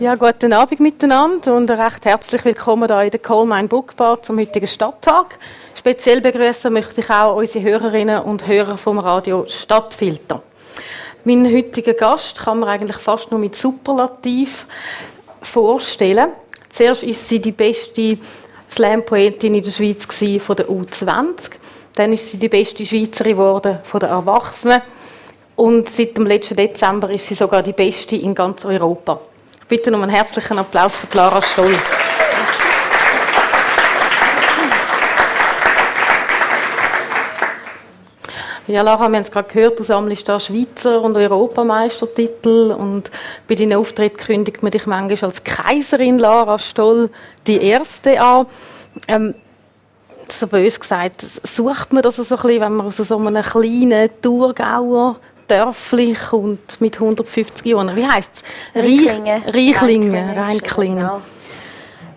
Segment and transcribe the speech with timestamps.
[0.00, 4.20] Ja, guten Abend miteinander und recht herzlich willkommen hier in der Coal Mine Book Bar
[4.20, 5.38] zum heutigen Stadttag.
[5.72, 10.42] Speziell begrüßen möchte ich auch unsere Hörerinnen und Hörer vom Radio Stadtfilter.
[11.22, 14.66] Mein heutiger Gast kann man eigentlich fast nur mit Superlativ
[15.40, 16.30] vorstellen.
[16.70, 18.18] Zuerst ist sie die beste
[18.72, 20.06] Slam-Poetin in der Schweiz
[20.42, 21.52] von der U20.
[21.94, 24.82] Dann ist sie die beste Schweizerin geworden von den Erwachsenen.
[25.54, 29.20] Und seit dem letzten Dezember ist sie sogar die beste in ganz Europa.
[29.66, 31.74] Bitte um einen herzlichen Applaus für Clara Stoll.
[38.66, 43.10] Ja, Lara, wir haben es gerade gehört, du sammelst da Schweizer und Europameistertitel und
[43.46, 47.08] bei deinen Auftritten kündigt man dich manchmal als Kaiserin Lara Stoll
[47.46, 48.46] die Erste an.
[49.08, 49.34] Ähm,
[50.30, 54.10] so bös gesagt, sucht man das so ein bisschen, wenn man aus so einem kleinen
[54.20, 55.16] Thurgauer
[55.48, 57.94] Dörfli kommt mit 150 Jahren.
[57.94, 58.82] Wie heisst es?
[58.82, 59.42] Reichlingen.
[59.46, 60.98] Reichlingen, Reinklingen.
[60.98, 61.20] Genau.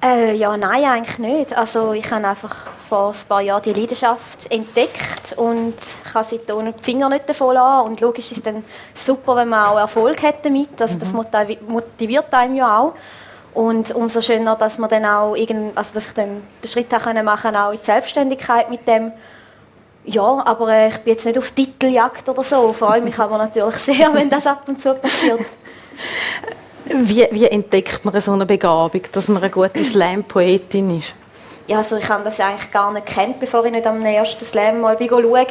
[0.03, 1.57] Äh, ja, nein, eigentlich nicht.
[1.57, 2.55] Also ich habe einfach
[2.87, 5.75] vor ein paar Jahren die Leidenschaft entdeckt und
[6.11, 7.89] kann seitdem die Finger nicht davon lassen.
[7.89, 10.81] Und logisch ist es dann super, wenn man auch Erfolg hat damit.
[10.81, 11.25] Also das mhm.
[11.67, 12.93] motiviert einem ja auch.
[13.53, 17.23] Und umso schöner, dass man dann auch irgend, also dass ich dann den Schritt machen
[17.41, 19.11] konnte, auch in die Selbstständigkeit mit dem.
[20.07, 22.71] Ja, aber äh, ich bin jetzt nicht auf Titeljagd oder so.
[22.71, 25.41] Freue mich aber natürlich sehr, wenn das ab und zu passiert.
[26.85, 31.13] Wie, wie entdeckt man so eine Begabung, dass man eine gute Slam-Poetin ist?
[31.67, 34.79] Ja, also ich habe das eigentlich gar nicht kennt, bevor ich nicht am ersten Slam
[34.79, 35.45] mal schaue.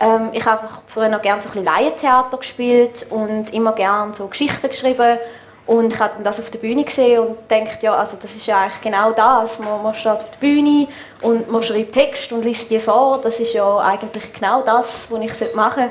[0.00, 4.14] Ähm, ich habe einfach früher noch gerne so ein bisschen Laientheater gespielt und immer gerne
[4.14, 5.18] so Geschichten geschrieben
[5.66, 8.60] und ich habe das auf der Bühne gesehen und denkt ja, also das ist ja
[8.60, 9.60] eigentlich genau das.
[9.60, 10.88] Man, man steht auf der Bühne
[11.20, 13.20] und man schreibt Text und liest die vor.
[13.22, 15.90] Das ist ja eigentlich genau das, was ich machen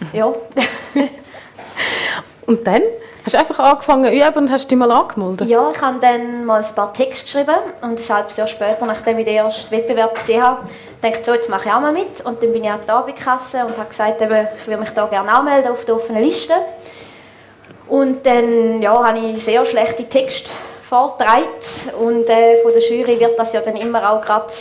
[0.00, 0.16] sollte.
[0.16, 0.26] Ja.
[2.46, 2.82] und dann?
[3.24, 5.48] Hast du einfach angefangen üben und hast dich mal angemeldet?
[5.48, 9.18] Ja, ich habe dann mal ein paar Texte geschrieben und ein halbes Jahr später, nachdem
[9.18, 10.62] ich den ersten Wettbewerb gesehen habe,
[11.02, 12.22] dachte ich, so, jetzt mache ich auch mal mit.
[12.22, 15.06] Und dann bin ich an die Abendkasse und habe gesagt, eben, ich würde mich da
[15.06, 16.54] gerne anmelden auf der offenen Liste.
[17.88, 21.44] Und dann ja, habe ich sehr schlechte Texte vorgetragen
[22.00, 24.52] und äh, von der Jury wird das ja dann immer auch gerade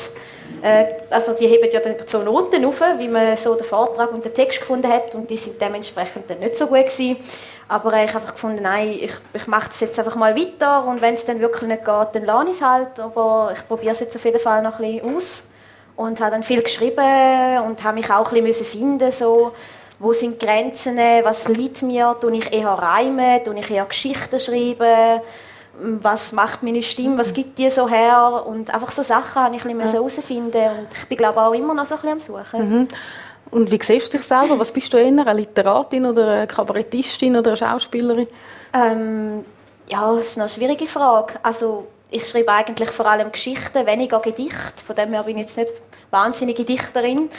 [0.62, 4.26] äh, also die heben ja dann so Noten auf, wie man so den Vortrag und
[4.26, 5.14] den Text gefunden hat.
[5.16, 7.18] Und die sind dementsprechend dann nicht so gut gewesen.
[7.68, 10.86] Aber äh, ich habe einfach gefunden, nein, ich, ich mache das jetzt einfach mal weiter.
[10.86, 13.00] Und wenn es dann wirklich nicht geht, dann lasse ich es halt.
[13.00, 15.44] Aber ich probiere es jetzt auf jeden Fall noch ein bisschen aus.
[15.96, 19.54] Und habe dann viel geschrieben und habe mich auch ein bisschen finden so
[20.00, 24.40] wo sind die Grenzen, was liegt mir, tue ich eher Reime, tue ich eher Geschichten
[24.40, 25.22] schreiben,
[25.80, 29.66] was macht meine Stimme, was gibt die so her und einfach so Sachen habe ich
[29.66, 32.80] ein bisschen herausfinden und ich bin glaube auch immer noch so ein bisschen am Suchen.
[32.80, 32.88] Mhm.
[33.50, 34.60] Und wie siehst du dich selber?
[34.60, 38.28] Was bist du eher, eine Literatin oder eine Kabarettistin oder eine Schauspielerin?
[38.74, 39.46] Ähm,
[39.88, 41.36] ja, das ist eine schwierige Frage.
[41.44, 44.84] Also ich schreibe eigentlich vor allem Geschichten, weniger Gedichte.
[44.86, 45.72] Von dem her bin ich jetzt nicht
[46.12, 47.30] wahnsinnige Dichterin.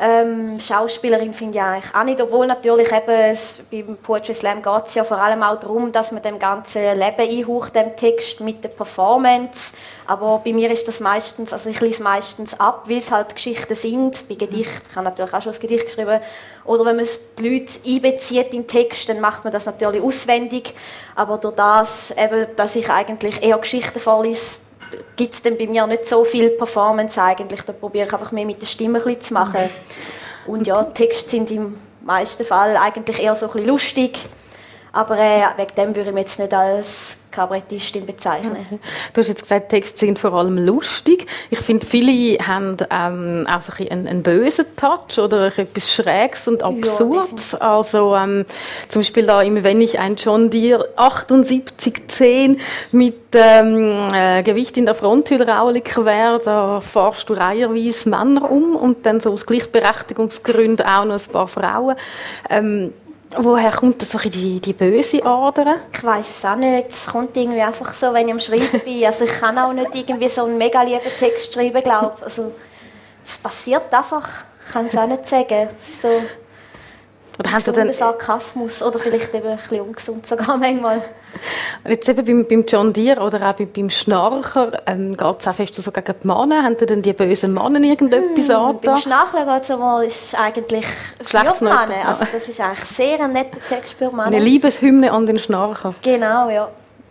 [0.00, 4.86] Ähm, Schauspielerin finde ich eigentlich auch nicht, obwohl natürlich eben es, beim Poetry Slam geht
[4.86, 8.64] es ja vor allem auch darum, dass man dem ganzen Leben einhaucht, dem Text mit
[8.64, 9.72] der Performance.
[10.06, 13.74] Aber bei mir ist das meistens, also ich lese meistens ab, weil es halt Geschichten
[13.74, 14.28] sind.
[14.28, 16.20] Bei Gedicht, ich habe natürlich auch schon ein Gedicht geschrieben.
[16.64, 17.06] Oder wenn man
[17.38, 20.74] die Leute einbezieht in den Text, dann macht man das natürlich auswendig.
[21.14, 24.60] Aber durch das, eben, dass ich eigentlich eher Geschichten vorlese,
[25.16, 27.62] gibt es dann bei mir nicht so viel Performance eigentlich.
[27.62, 29.70] Da probiere ich einfach mehr mit der Stimme ein zu machen.
[30.46, 34.18] Und ja, Texte sind im meisten Fall eigentlich eher so ein bisschen lustig.
[34.94, 38.64] Aber äh, wegen dem würde ich mich jetzt nicht als Kabarettistin bezeichnen.
[38.70, 38.78] Mhm.
[39.12, 41.26] Du hast jetzt gesagt, Texte sind vor allem lustig.
[41.50, 46.46] Ich finde, viele haben ähm, auch so ein einen, einen, bösen Touch oder etwas Schräges
[46.46, 47.52] und Absurdes.
[47.52, 48.46] Ja, also ähm,
[48.88, 52.60] zum Beispiel da immer, wenn ich ein John Deere 7810
[52.92, 59.04] mit ähm, äh, Gewicht in der Fronthülle wäre, da fahrst du reiherweise Männer um und
[59.06, 61.96] dann so aus Gleichberechtigungsgründen auch noch ein paar Frauen.
[62.48, 62.92] Ähm,
[63.38, 65.76] Woher kommt das so die, die böse Ader?
[65.92, 66.88] Ich weiß es auch nicht.
[66.88, 69.04] Es kommt irgendwie einfach so, wenn ich am Schreiben bin.
[69.04, 72.52] Also ich kann auch nicht irgendwie so einen mega lieben Text schreiben, glaube Also
[73.22, 74.28] es passiert einfach.
[74.66, 75.68] Ich kann es auch nicht sagen.
[75.76, 76.08] So
[77.38, 81.02] oder haben Sie Sarkasmus oder vielleicht eben ein bisschen ungesund sogar manchmal.
[81.86, 85.74] Jetzt eben beim, beim John Deere oder auch beim Schnarcher ähm, geht es auch fest
[85.74, 86.62] so gegen die Männer.
[86.62, 88.78] Haben Sie denn die bösen Männer irgendetwas hm, an?
[88.80, 90.86] Beim Schnarcher geht es aber ist eigentlich
[91.22, 92.08] für Männer.
[92.08, 94.26] Also das ist eigentlich sehr ein netter Text für Männer.
[94.26, 95.94] Eine Liebeshymne an den Schnarcher.
[96.02, 96.68] Genau, ja.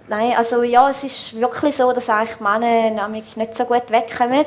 [0.07, 4.45] Nein, also ja, es ist wirklich so, dass eigentlich Männer nämlich nicht so gut wegkommen.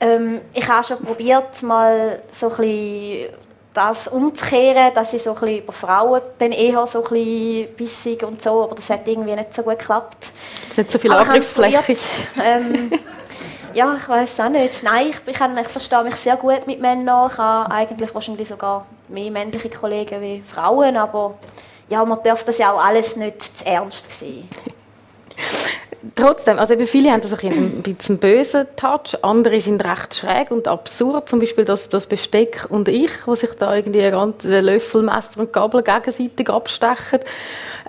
[0.00, 3.28] Ähm, ich habe schon probiert, mal so ein bisschen
[3.74, 8.22] das umzukehren, dass ich so ein bisschen über Frauen dann eher so ein bisschen bissig
[8.22, 10.30] und so, aber das hat irgendwie nicht so gut geklappt.
[10.70, 11.96] Es hat so viel Angriffsfläche.
[12.42, 12.92] Ähm,
[13.74, 14.82] ja, ich weiß auch nicht.
[14.82, 17.30] Nein, ich, ich, ich verstehe mich sehr gut mit Männern.
[17.32, 21.34] Ich habe eigentlich wahrscheinlich sogar mehr männliche Kollegen wie Frauen, aber
[21.88, 24.48] ja, man darf das ja auch alles nicht zu ernst sehen.
[26.16, 31.28] Trotzdem, also viele haben das ein bisschen bösen Touch, andere sind recht schräg und absurd.
[31.28, 34.00] Zum Beispiel das, das Besteck und ich, wo sich da irgendwie
[34.42, 37.20] Löffel, Messer und Gabel gegenseitig abstechen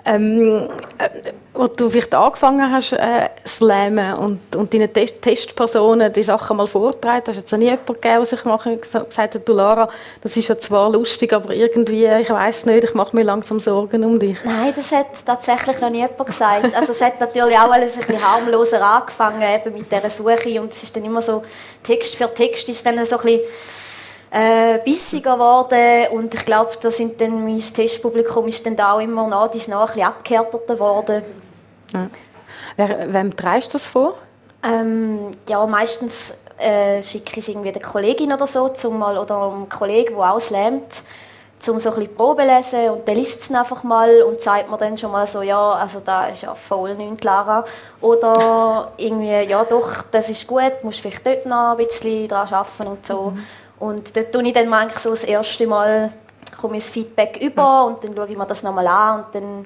[0.04, 0.68] ähm,
[0.98, 6.56] äh, wo du vielleicht angefangen hast, äh, slammen und, und deinen Test Testpersonen die Sachen
[6.56, 9.88] mal vortragen, hast jetzt auch nie jemanden gegeben, der sich machen, gesagt hat, du Lara,
[10.20, 14.04] das ist ja zwar lustig, aber irgendwie, ich weiß nicht, ich mache mir langsam Sorgen
[14.04, 14.38] um dich.
[14.44, 16.74] Nein, das hat tatsächlich noch nie jemand gesagt.
[16.74, 20.72] Also es hat natürlich auch alles ein bisschen harmloser angefangen, eben mit dieser Suche und
[20.72, 21.42] es ist dann immer so,
[21.84, 23.40] Text für Text ist dann so ein bisschen
[24.34, 29.00] äh, bissiger geworden und ich glaube, da sind dann mein Testpublikum ist dann da auch
[29.00, 31.22] immer nach dies nach ein bisschen abgehärteter geworden.
[31.92, 32.10] Ja.
[32.76, 34.14] Wer, wem trägst du das vor?
[34.64, 39.40] Ähm, ja, meistens äh, schicke ich es irgendwie der Kollegin oder so, zum mal, oder
[39.40, 41.02] einem Kollegen, der auch slammt,
[41.60, 44.76] zum so ein bisschen Probe lesen und der liest es einfach mal und sagt mir
[44.78, 47.64] dann schon mal so, ja, also da ist ja voll nichts, Lara.
[48.00, 52.88] Oder irgendwie, ja doch, das ist gut, musst vielleicht dort noch ein bisschen dran arbeiten
[52.88, 53.30] und so.
[53.30, 53.46] Mhm.
[53.78, 56.12] Und dort tue ich dann manchmal so das erste Mal
[56.60, 59.64] komme ich das Feedback über und dann schaue ich mir das nochmal an und dann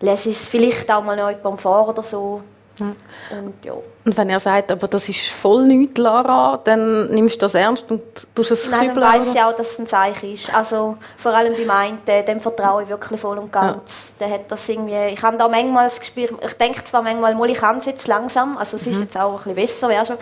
[0.00, 2.42] lese ich es vielleicht auch mal noch jemandem vor oder so.
[2.80, 3.74] Und, ja.
[3.74, 7.84] und wenn er sagt, aber das ist voll nichts, Lara, dann nimmst du das ernst
[7.90, 8.00] und
[8.34, 10.54] tust es Nein, dann weiss ich auch, dass es ein Zeichen ist.
[10.54, 14.14] Also vor allem bei meinen, dem vertraue ich wirklich voll und ganz.
[14.18, 14.26] Ja.
[14.26, 17.50] Der hat das irgendwie, ich habe da manchmal das Gespür, ich denke zwar manchmal, mal,
[17.50, 19.02] ich kann es jetzt langsam, also es ist mhm.
[19.02, 20.16] jetzt auch ein bisschen besser, wäre schon,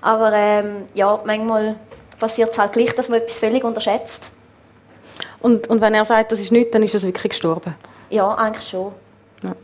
[0.00, 1.76] aber ähm, ja, manchmal
[2.22, 4.30] passiert es halt gleich, dass man etwas völlig unterschätzt.
[5.40, 7.74] Und, und wenn er sagt, das ist nichts, dann ist das wirklich gestorben?
[8.10, 8.92] Ja, eigentlich schon.
[9.42, 9.56] Ja.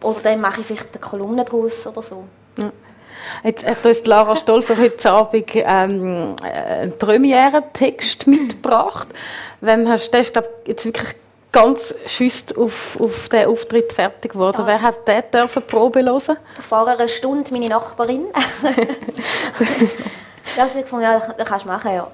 [0.00, 2.24] Oder dann mache ich vielleicht eine Kolumne daraus oder so.
[2.56, 2.72] Ja.
[3.44, 9.08] Jetzt hat uns Lara Stolfer heute Abend ähm, einen Premiere-Text mitgebracht.
[9.60, 11.14] Wem hast, der ist, glaube jetzt wirklich
[11.52, 14.62] ganz schüsst auf, auf den Auftritt fertig geworden.
[14.62, 14.66] Ja.
[14.66, 16.38] Wer hat den dürfen Probe hören?
[16.58, 18.28] Vor einer Stunde meine Nachbarin.
[20.56, 22.10] Ja, also ich gefunden, ja, das kannst du machen, ja.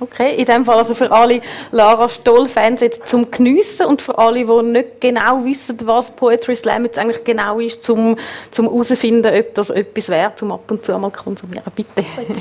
[0.00, 4.44] Okay, in dem Fall also für alle Lara Stoll-Fans jetzt zum Geniessen und für alle,
[4.44, 8.16] die nicht genau wissen, was Poetry Slam jetzt eigentlich genau ist, zum
[8.50, 11.64] zum herausfinden, ob das etwas wäre, zum ab und zu mal konsumieren.
[11.74, 12.04] Bitte.
[12.16, 12.36] Gut.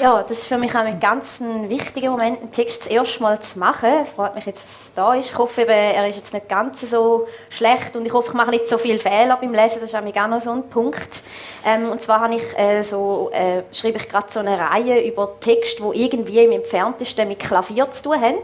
[0.00, 3.40] Ja, das ist für mich auch ein ganz wichtiger Moment, einen Text das erste Mal
[3.40, 3.90] zu machen.
[4.02, 5.30] Es freut mich jetzt, dass es da ist.
[5.30, 8.50] Ich hoffe, eben, er ist jetzt nicht ganz so schlecht und ich hoffe, ich mache
[8.50, 9.80] nicht so viele Fehler beim Lesen.
[9.80, 11.22] Das ist auch noch so ein Punkt.
[11.66, 15.36] Ähm, und zwar habe ich, äh, so, äh, schreibe ich gerade so eine Reihe über
[15.40, 18.40] Texte, die irgendwie im entferntesten mit Klavier zu tun haben.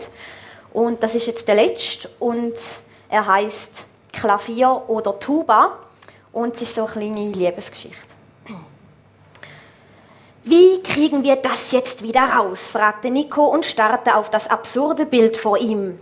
[0.72, 2.54] Und das ist jetzt der letzte und
[3.08, 5.78] er heißt Klavier oder Tuba
[6.32, 8.14] und es ist so eine kleine Liebesgeschichte.
[10.44, 12.68] Wie kriegen wir das jetzt wieder raus?
[12.68, 15.98] fragte Nico und starrte auf das absurde Bild vor ihm.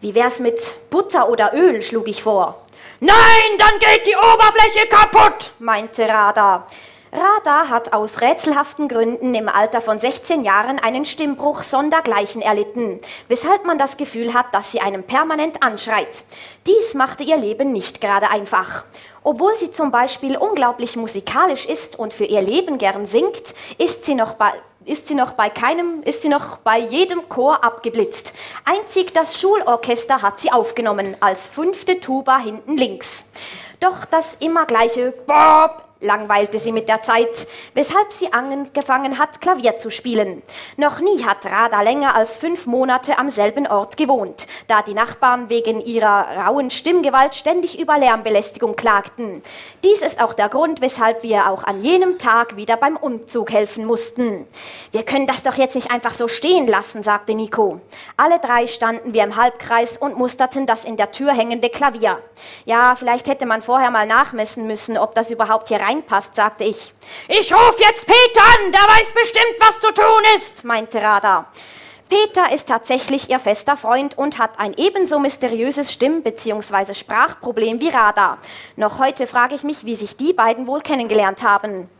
[0.00, 0.60] Wie wär's mit
[0.90, 2.64] Butter oder Öl, schlug ich vor.
[3.00, 6.66] Nein, dann geht die Oberfläche kaputt, meinte Radar.
[7.10, 13.64] Radar hat aus rätselhaften Gründen im Alter von 16 Jahren einen Stimmbruch sondergleichen erlitten, weshalb
[13.64, 16.24] man das Gefühl hat, dass sie einem permanent anschreit.
[16.66, 18.84] Dies machte ihr Leben nicht gerade einfach.
[19.22, 24.14] Obwohl sie zum Beispiel unglaublich musikalisch ist und für ihr Leben gern singt, ist sie
[24.14, 24.52] noch bei
[24.84, 28.32] ist sie noch bei keinem, ist sie noch bei jedem Chor abgeblitzt.
[28.64, 33.26] Einzig das Schulorchester hat sie aufgenommen, als fünfte Tuba hinten links.
[33.80, 39.76] Doch das immer gleiche Bob langweilte sie mit der Zeit, weshalb sie angefangen hat, Klavier
[39.76, 40.42] zu spielen.
[40.76, 45.48] Noch nie hat Rada länger als fünf Monate am selben Ort gewohnt, da die Nachbarn
[45.48, 49.42] wegen ihrer rauen Stimmgewalt ständig über Lärmbelästigung klagten.
[49.82, 53.84] Dies ist auch der Grund, weshalb wir auch an jenem Tag wieder beim Umzug helfen
[53.84, 54.46] mussten.
[54.92, 57.80] Wir können das doch jetzt nicht einfach so stehen lassen, sagte Nico.
[58.16, 62.18] Alle drei standen wir im Halbkreis und musterten das in der Tür hängende Klavier.
[62.64, 66.94] Ja, vielleicht hätte man vorher mal nachmessen müssen, ob das überhaupt hier reinpasst, sagte ich.
[67.28, 71.50] Ich ruf jetzt Peter an, der weiß bestimmt, was zu tun ist, meinte Radar.
[72.08, 76.94] Peter ist tatsächlich ihr fester Freund und hat ein ebenso mysteriöses Stimm- bzw.
[76.94, 78.38] Sprachproblem wie Radar.
[78.76, 81.90] Noch heute frage ich mich, wie sich die beiden wohl kennengelernt haben.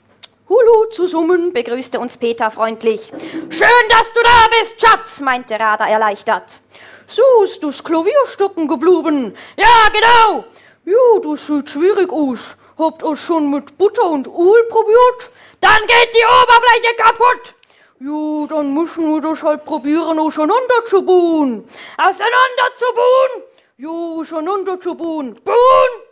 [0.49, 3.02] Hulu zu summen, begrüßte uns Peter freundlich.
[3.50, 6.61] Schön, dass du da bist, Schatz, meinte Radar erleichtert.
[7.07, 9.37] So ist das Klavierstücken gebluben.
[9.57, 10.45] Ja, genau.
[10.87, 12.57] Ja, das sieht schwierig aus.
[12.78, 15.30] Habt ihr schon mit Butter und Öl probiert?
[15.61, 17.54] Dann geht die Oberfläche kaputt.
[17.99, 21.64] Ja, dann müssen wir das halt probieren, auseinander zu bauen.
[21.97, 23.42] Auseinander zu bauen!
[23.78, 25.40] Ja, auseinander zu bauen.
[25.44, 25.56] Bauen,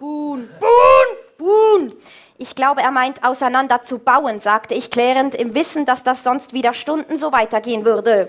[0.00, 1.94] bauen, bauen, bauen.
[2.38, 6.52] Ich glaube, er meint auseinander zu bauen, sagte ich klärend, im Wissen, dass das sonst
[6.52, 8.28] wieder Stunden so weitergehen würde.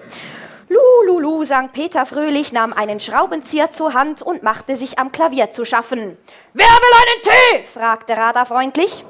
[0.69, 5.63] Lululu, sang Peter fröhlich, nahm einen Schraubenzieher zur Hand und machte sich am Klavier zu
[5.63, 6.17] schaffen.
[6.59, 7.67] Wer will einen Tee?
[7.71, 9.05] fragte Radar freundlich.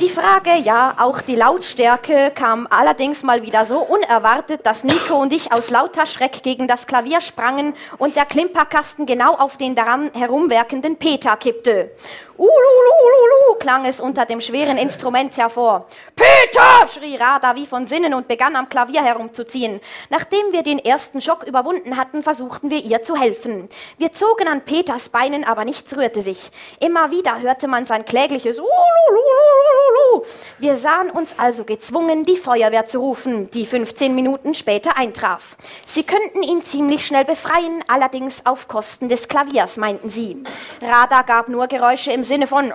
[0.00, 5.34] Die Frage, ja, auch die Lautstärke kam allerdings mal wieder so unerwartet, dass Nico und
[5.34, 10.10] ich aus lauter Schreck gegen das Klavier sprangen und der Klimperkasten genau auf den daran
[10.14, 11.90] herumwerkenden Peter kippte.
[12.38, 15.88] Ululululu klang es unter dem schweren Instrument hervor.
[16.14, 16.86] Peter!
[16.88, 19.80] schrie Radar wie von Sinnen und begann am Klavier herumzuziehen.
[20.08, 23.68] Nachdem wir den ersten Schock überwunden hatten, versuchten wir ihr zu helfen.
[23.98, 26.52] Wir zogen an Peters Beinen, aber nichts rührte sich.
[26.80, 30.24] Immer wieder hörte man sein klägliches Ululululu.
[30.58, 35.56] Wir sahen uns also gezwungen, die Feuerwehr zu rufen, die 15 Minuten später eintraf.
[35.84, 40.42] Sie könnten ihn ziemlich schnell befreien, allerdings auf Kosten des Klaviers, meinten sie.
[40.80, 42.72] Radar gab nur Geräusche im Sinne von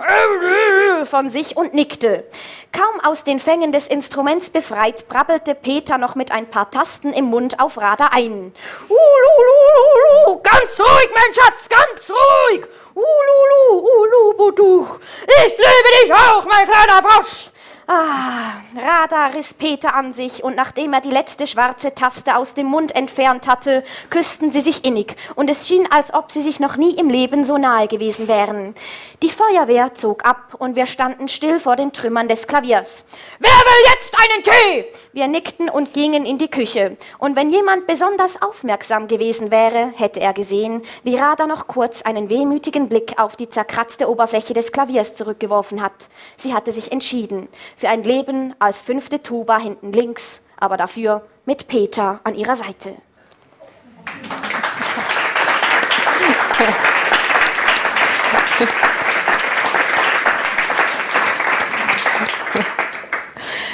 [1.04, 2.24] von sich und nickte.
[2.72, 7.26] Kaum aus den Fängen des Instruments befreit, brabbelte Peter noch mit ein paar Tasten im
[7.26, 8.52] Mund auf Radar ein.
[8.88, 12.66] Ululululu, ganz ruhig, mein Schatz, ganz ruhig.
[12.94, 14.98] Ululu, ulubuduch.
[15.26, 17.50] Ich liebe dich auch, mein kleiner Frosch.
[17.86, 22.66] Ah, Radar riss Peter an sich und nachdem er die letzte schwarze Taste aus dem
[22.66, 26.76] Mund entfernt hatte, küssten sie sich innig und es schien, als ob sie sich noch
[26.76, 28.74] nie im Leben so nahe gewesen wären.
[29.22, 33.04] Die Feuerwehr zog ab und wir standen still vor den Trümmern des Klaviers.
[33.38, 34.86] Wer will jetzt einen Tee?
[35.12, 36.96] Wir nickten und gingen in die Küche.
[37.18, 42.30] Und wenn jemand besonders aufmerksam gewesen wäre, hätte er gesehen, wie Radar noch kurz einen
[42.30, 46.08] wehmütigen Blick auf die zerkratzte Oberfläche des Klaviers zurückgeworfen hat.
[46.38, 51.68] Sie hatte sich entschieden für ein Leben als fünfte Tuba hinten links, aber dafür mit
[51.68, 52.94] Peter an ihrer Seite.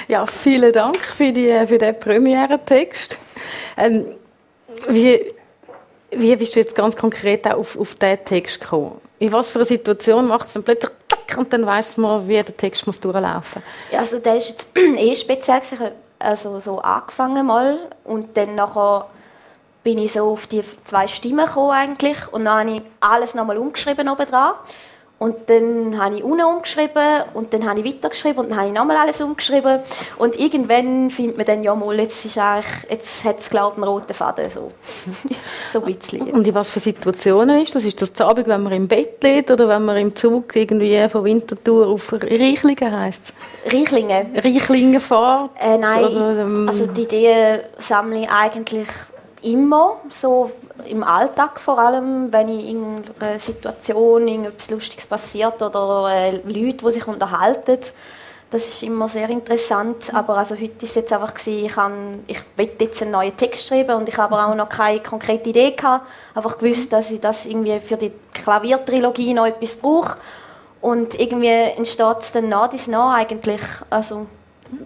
[0.09, 3.17] Ja, vielen Dank für, die, für den Premiere-Text.
[3.77, 4.17] Ähm,
[4.89, 5.33] wie,
[6.11, 9.01] wie bist du jetzt ganz konkret auf, auf diesen Text gekommen?
[9.21, 10.91] In was für einer Situation macht es dann plötzlich
[11.37, 13.93] und dann weiß man, wie der Text muss durchlaufen muss?
[13.93, 15.61] Ja, also der ist jetzt eh speziell.
[16.19, 19.07] Also so angefangen mal und dann nachher
[19.83, 23.57] bin ich so auf die zwei Stimmen gekommen eigentlich und dann habe ich alles nochmal
[23.57, 24.27] umgeschrieben oben.
[25.23, 28.75] Und dann habe ich unten umgeschrieben und dann habe ich weitergeschrieben und dann habe ich
[28.75, 29.81] nochmal alles umgeschrieben.
[30.17, 32.39] Und irgendwann findet man dann, ja mal, jetzt, ist
[32.89, 34.49] jetzt hat es, glaube einen roten Faden.
[34.49, 34.73] So.
[35.75, 36.23] so ein bisschen.
[36.31, 37.85] Und in was für Situationen ist das?
[37.85, 41.07] Ist das zu Abend, wenn man im Bett liegt oder wenn man im Zug irgendwie
[41.11, 43.35] von Winterthur auf Reichlingen heisst
[43.67, 44.35] Reichlingen?
[44.35, 45.51] Reichlingen fährt?
[45.61, 48.89] Äh, nein, oder, ähm, also die Ideen sammle ich eigentlich
[49.43, 50.51] immer, so
[50.87, 56.85] im Alltag vor allem, wenn ich in einer Situation irgendetwas Lustiges passiert oder äh, Leute,
[56.85, 57.79] die sich unterhalten.
[58.51, 62.41] Das ist immer sehr interessant, aber also heute ist es einfach gewesen, ich, kann, ich
[62.57, 65.71] will jetzt einen neuen Text schreiben und ich habe aber auch noch keine konkrete Idee
[65.71, 70.17] gehabt, einfach gewusst, dass ich das irgendwie für die Klaviertrilogie noch etwas brauche.
[70.81, 74.27] Und irgendwie entsteht es dann nach dies nach eigentlich, also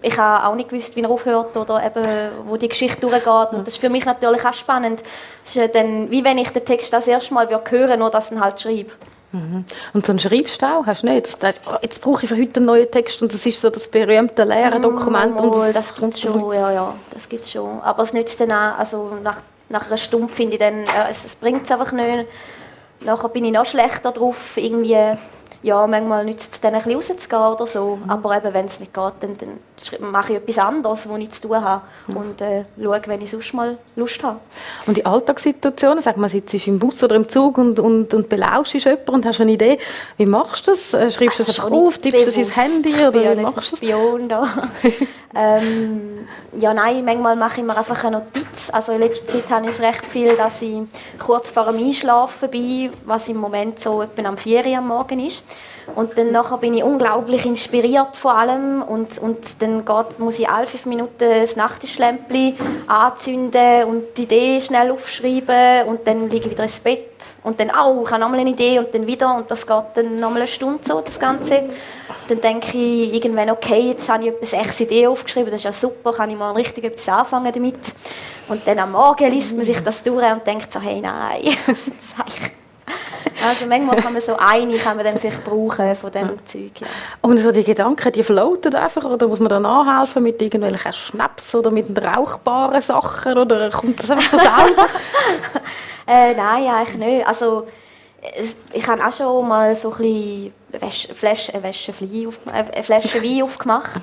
[0.01, 3.51] ich habe auch nicht gewusst, wie er aufhört oder eben, wo die Geschichte durchgeht.
[3.51, 5.03] Und das ist für mich natürlich auch spannend.
[5.43, 8.37] Es ist dann, wie wenn ich den Text das erste Mal höre, nur dass ich
[8.37, 8.91] ihn halt schreibe.
[9.31, 9.65] Mhm.
[9.93, 11.27] Und so einen Schreibstau hast du nicht?
[11.27, 13.87] Sagst, oh, jetzt brauche ich für heute einen neuen Text und das ist so das
[13.87, 15.35] berühmte leere Dokument.
[15.35, 17.81] Mm, das, das gibt es schon, ja, ja, das gibt's schon.
[17.81, 21.25] Aber es nützt dann auch, also nach, nach einer Stunde finde ich dann, äh, es,
[21.25, 22.27] es bringt es einfach nicht.
[23.01, 25.17] Nachher bin ich noch schlechter drauf, irgendwie
[25.65, 27.95] ja, manchmal nützt es dann ein bisschen rauszugehen oder so.
[27.95, 28.07] Mhm.
[28.07, 31.47] Aber eben, wenn es nicht geht, dann, dann mache ich etwas anderes, was ich zu
[31.47, 31.81] tun habe.
[32.05, 32.17] Mhm.
[32.17, 34.39] Und äh, schaue, wenn ich sonst mal Lust habe.
[34.85, 38.75] Und die Alltagssituationen, sag mal, sitzt im Bus oder im Zug und, und, und belauschst
[38.75, 39.79] jemanden und hast eine Idee,
[40.17, 40.93] wie machst du das?
[40.93, 43.87] Äh, schreibst du das einfach auf, tippst du es ins Handy oder wie machst du
[43.87, 44.27] das?
[44.27, 44.47] da.
[45.35, 48.69] ähm, ja, nein, manchmal mache ich mir einfach eine Notiz.
[48.71, 50.83] Also in letzter Zeit habe ich es recht viel, dass ich
[51.17, 55.25] kurz vor dem Einschlafen bin, was im Moment so etwa am 4 Uhr am Morgen
[55.25, 55.43] ist.
[55.93, 58.81] Und dann nachher bin ich unglaublich inspiriert von allem.
[58.81, 62.55] Und, und dann geht, muss ich alle fünf Minuten das Nachttischlämpchen
[62.87, 65.87] anzünden und die Idee schnell aufschreiben.
[65.87, 67.11] Und dann liege ich wieder ins Bett.
[67.43, 68.79] Und dann auch, ich habe nochmal eine Idee.
[68.79, 69.35] Und dann wieder.
[69.35, 71.63] Und das geht dann nochmal eine Stunde so, das Ganze.
[72.27, 75.71] Dann denke ich irgendwann, okay, jetzt habe ich etwas sechs Ideen aufgeschrieben, das ist ja
[75.71, 77.79] super, kann ich mal richtig etwas anfangen damit.
[78.47, 81.87] Und dann am Morgen liest man sich das durch und denkt so, hey, nein, das
[81.87, 82.64] ist
[83.47, 86.87] Also manchmal kann man so eine kann man dann vielleicht brauchen von dem Zeug, ja.
[87.21, 91.53] Und so die Gedanken, die floaten einfach, oder muss man da nachhelfen mit irgendwelchen Schnaps
[91.53, 94.87] oder mit rauchbaren Sachen, oder kommt das einfach von selber?
[96.07, 97.27] äh, nein, eigentlich nicht.
[97.27, 97.67] Also
[98.73, 101.93] ich habe auch schon mal so ein bisschen Flasche, eine, Flasche
[102.27, 104.01] auf, eine Flasche Wein aufgemacht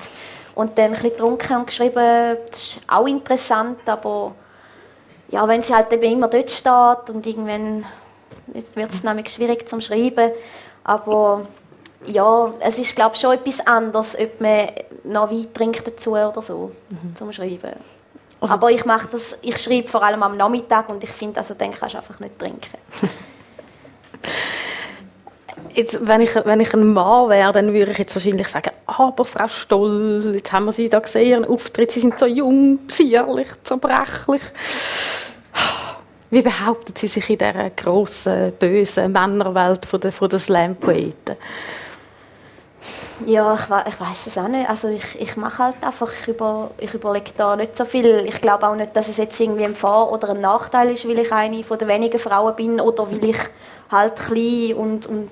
[0.55, 2.37] und dann ein bisschen getrunken und geschrieben.
[2.49, 4.33] Das ist auch interessant, aber
[5.29, 7.85] ja, wenn sie halt eben immer dort steht und irgendwann
[8.53, 10.31] jetzt wird es nämlich schwierig zum Schreiben,
[10.83, 11.45] aber
[12.05, 14.69] ja, es ist glaube ich schon etwas anderes, ob man
[15.03, 17.15] noch Wein trinkt dazu oder so mhm.
[17.15, 17.73] zum Schreiben.
[18.41, 21.53] Also, aber ich mache das, ich schreibe vor allem am Nachmittag und ich finde, also
[21.53, 22.77] dann kannst du einfach nicht trinken.
[25.73, 29.25] Jetzt, wenn, ich, wenn ich ein Mann wäre, dann würde ich jetzt wahrscheinlich sagen, aber
[29.25, 33.47] Frau Stoll, jetzt haben wir Sie da gesehen, Ihren Auftritt, Sie sind so jung, zierlich,
[33.63, 34.41] zerbrechlich.
[36.33, 41.37] Wie behaupten Sie sich in dieser grossen, bösen Männerwelt von der, der Slam-Poeten?
[43.27, 44.67] Ja, ich, ich weiß es auch nicht.
[44.67, 48.25] Also ich, ich mache halt einfach, ich, über, ich überlege da nicht so viel.
[48.27, 51.19] Ich glaube auch nicht, dass es jetzt irgendwie ein Vor- oder ein Nachteil ist, weil
[51.19, 53.37] ich eine von den wenigen Frauen bin oder weil ich
[53.91, 55.29] halt klein und, und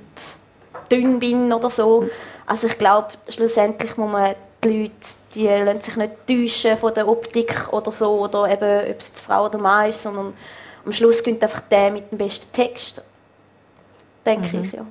[0.91, 2.07] dünn bin oder so.
[2.45, 4.93] Also ich glaube, schlussendlich muss man die Leute,
[5.33, 9.23] die lassen sich nicht täuschen von der Optik oder so, oder eben, ob es die
[9.23, 10.33] Frau oder Mann ist, sondern
[10.85, 13.01] am Schluss gewinnt einfach der mit dem besten Text.
[14.25, 14.63] Denke mhm.
[14.63, 14.85] ich, ja.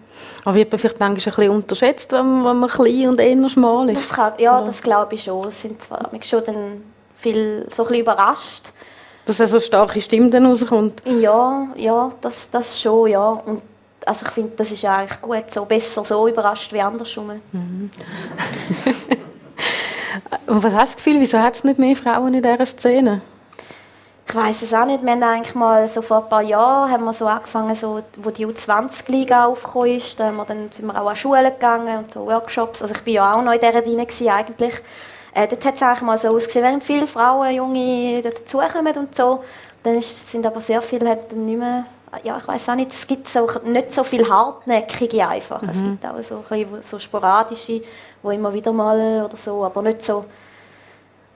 [0.45, 3.99] Aber wird man vielleicht manchmal ein bisschen unterschätzt, wenn man, klein und eher schmal ist?
[3.99, 4.67] Das kann, ja, oder?
[4.67, 5.47] das glaube ich schon.
[5.47, 6.83] Es sind zwar schon dann
[7.17, 8.73] viel so ein bisschen überrascht.
[9.27, 11.03] Dass eine so starke Stimme dann rauskommt?
[11.05, 13.31] Ja, ja, das, das schon, ja.
[13.31, 13.63] Und
[14.05, 17.41] also ich finde, das ist eigentlich gut, so besser so überrascht wie andersrum.
[17.53, 17.91] Mhm.
[20.47, 23.21] Und was hast du das Gefühl, wieso hat es nicht mehr Frauen in dieser Szene?
[24.31, 25.03] Ich weiß es auch nicht.
[25.03, 28.31] Wir haben eigentlich mal so vor ein paar Jahren haben wir so angefangen, so, wo
[28.31, 32.27] die U20-Liga aufgekommen ist, da wir dann sind wir auch an Schulen gegangen und so
[32.27, 32.81] Workshops.
[32.81, 34.75] Also ich bin ja auch noch in dieser drin eigentlich.
[35.35, 39.43] Äh, dort hat es eigentlich mal so ausgesehen, wenn viele Frauen, Junge dazukommen und so.
[39.83, 41.87] Dann ist, sind aber sehr viele halt nicht mehr
[42.25, 45.63] ja, ich weiß auch nicht, es gibt so, nicht so viel hartnäckige einfach.
[45.63, 45.69] Mhm.
[45.69, 46.45] Es gibt auch so,
[46.81, 47.83] so sporadische,
[48.23, 50.25] wo immer wieder mal oder so, aber nicht so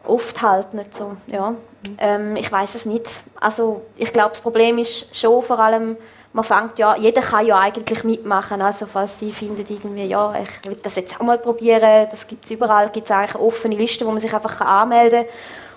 [0.07, 1.55] oft halt, nicht so, ja.
[1.99, 3.23] Ähm, ich weiß es nicht.
[3.41, 5.97] Also ich glaube, das Problem ist schon vor allem,
[6.33, 8.61] man fängt ja, jeder kann ja eigentlich mitmachen.
[8.61, 12.45] Also falls Sie finden irgendwie, ja, ich will das jetzt auch mal probieren, das gibt
[12.45, 15.35] es überall, gibt es eigentlich offene Liste, wo man sich einfach anmelden kann.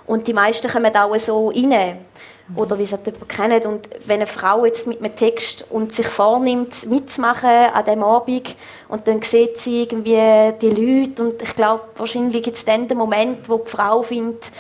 [0.08, 2.00] Und die meisten kommen auch so rein
[2.56, 3.66] oder wie es jemand kennt.
[3.66, 8.56] Und wenn eine Frau jetzt mit einem Text und sich vornimmt, mitzumachen an diesem Abend
[8.88, 12.98] und dann sieht sie irgendwie die Leute und ich glaube, wahrscheinlich gibt es dann den
[12.98, 14.52] Moment, wo die Frau findet,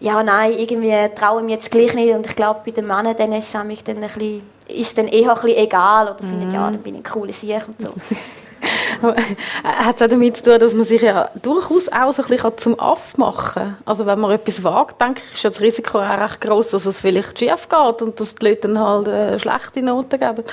[0.00, 2.12] ja, nein, irgendwie traue ich mir jetzt gleich nicht.
[2.12, 5.30] Und ich glaube, bei den Männern dann ist es dann ein bisschen, ist dann eher
[5.30, 6.54] ein bisschen egal oder findet, mm.
[6.54, 7.88] ja, dann bin ich eine coole Sieg und so.
[9.64, 12.58] Hat es auch damit zu tun, dass man sich ja durchaus auch so ein bisschen
[12.58, 13.76] zum Aff machen kann?
[13.84, 16.86] Also wenn man etwas wagt, denke ich, ist ja das Risiko auch recht groß, dass
[16.86, 20.44] es vielleicht schief geht und dass die Leute dann halt äh, schlechte Noten geben.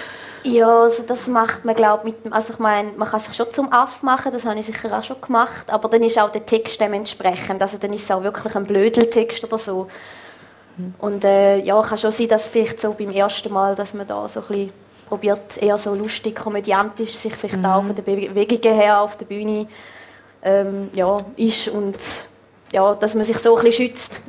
[0.44, 3.72] Ja, also das macht man glaube mit also ich meine, man kann sich schon zum
[3.72, 6.80] Aff machen, das habe ich sicher auch schon gemacht, aber dann ist auch der Text
[6.80, 9.88] dementsprechend, also dann ist es auch wirklich ein Blödeltext oder so.
[11.00, 14.28] Und äh, ja, kann schon sein, dass vielleicht so beim ersten Mal, dass man da
[14.30, 14.74] so ein bisschen
[15.10, 17.66] probiert eher so lustig, komödiantisch sich vielleicht mhm.
[17.66, 19.68] auch von den Bewegungen her auf der Bühne
[20.44, 21.98] ähm, ja, ist und
[22.72, 24.22] ja, dass man sich so ein bisschen schützt.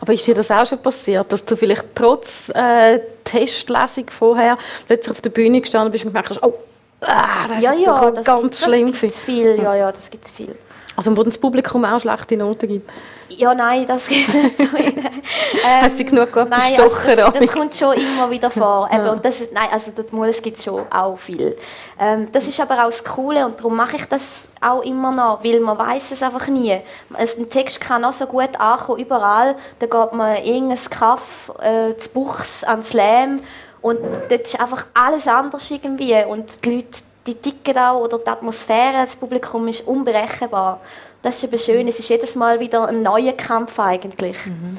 [0.00, 5.10] Aber ist dir das auch schon passiert, dass du vielleicht trotz äh, Testlesung vorher plötzlich
[5.10, 6.54] auf der Bühne gestanden bist und gemerkt hast, oh,
[7.00, 8.92] ah, das ja, ist ja, doch das ganz gibt, schlimm.
[8.92, 10.56] Das gibt's viel, ja, ja, das gibt viel.
[10.98, 12.90] Also wo das Publikum auch schlechte Noten gibt?
[13.28, 14.64] Ja, nein, das geht nicht so.
[14.76, 18.90] ähm, Hast du genug gut nein, also das, das, kommt schon immer wieder vor.
[18.92, 21.56] Eben, und das nein, also das gibt es schon auch viel.
[22.00, 25.44] Ähm, das ist aber auch das Coole und darum mache ich das auch immer noch,
[25.44, 26.80] weil man weiß es einfach nie.
[27.14, 29.54] Ein Text kann auch so gut ankommen, überall.
[29.78, 33.38] Da geht man irgendein Kaff, äh, zu Buchs, an Slam
[33.82, 36.88] und dort ist einfach alles anders irgendwie und die Leute
[37.28, 40.80] die ticken auch oder die Atmosphäre, das Publikum ist unberechenbar.
[41.22, 44.46] Das ist eben schön, es ist jedes Mal wieder ein neuer Kampf eigentlich.
[44.46, 44.76] Mhm.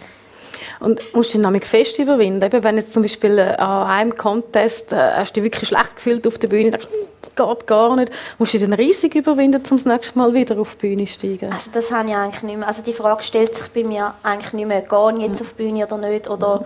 [0.80, 2.44] Und musst du dich fest überwinden?
[2.44, 6.26] Eben, wenn jetzt zum Beispiel an einem Contest äh, hast du dich wirklich schlecht gefühlt
[6.26, 6.88] auf der Bühne, denkst,
[7.36, 8.12] geht gar nicht.
[8.38, 11.14] Musst du dich dann riesig überwinden, um das nächste Mal wieder auf die Bühne zu
[11.14, 11.52] steigen?
[11.52, 12.68] Also das habe ich eigentlich nicht mehr.
[12.68, 15.64] Also die Frage stellt sich bei mir eigentlich nicht mehr, gehe ich jetzt auf die
[15.64, 16.30] Bühne oder nicht?
[16.30, 16.66] Oder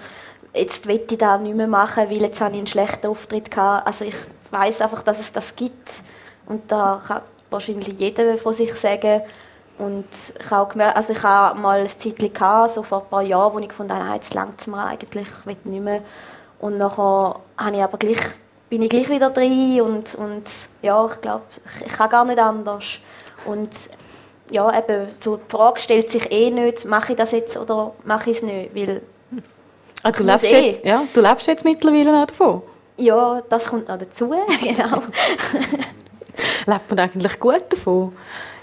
[0.53, 3.87] jetzt will ich das nicht mehr machen, weil jetzt habe ich einen schlechten Auftritt gehabt.
[3.87, 4.15] Also ich
[4.53, 6.03] weiß einfach, dass es das gibt
[6.45, 9.21] und da kann wahrscheinlich jeder von sich sagen.
[9.79, 10.05] Und
[10.39, 13.53] ich habe gemerkt, also ich habe mal ein Zeitchen gehabt, so vor ein paar Jahren,
[13.53, 16.01] wo ich gefunden habe, jetzt langt es mir eigentlich, ich will nicht mehr.
[16.59, 18.19] Und nachher habe ich aber gleich
[18.73, 20.45] bin ich gleich wieder drin und, und
[20.81, 21.43] ja, ich glaube,
[21.79, 22.97] ich, ich kann gar nicht anders.
[23.45, 23.69] Und
[24.49, 28.31] ja, eben, so die Frage stellt sich eh nicht, mache ich das jetzt oder mache
[28.31, 29.03] ich es nicht, weil
[30.01, 30.71] ah, du, lebst eh.
[30.71, 32.63] jetzt, ja, du lebst jetzt mittlerweile auch davon?
[32.97, 34.29] Ja, das kommt noch dazu,
[34.61, 35.01] genau.
[36.65, 38.13] Lebt man eigentlich gut davon?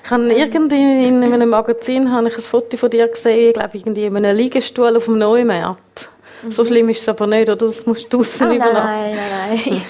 [0.05, 4.07] Ich habe irgendwie in einem Magazin habe ich ein Foto von dir gesehen, glaube irgendwie
[4.07, 6.09] in einem Liegestuhl auf dem Neumarkt.
[6.43, 6.53] Mhm.
[6.53, 7.67] So schlimm ist es aber nicht, oder?
[7.67, 8.87] Das musst du draußen oh, übernachten.
[8.87, 9.83] Nein, nein, nein.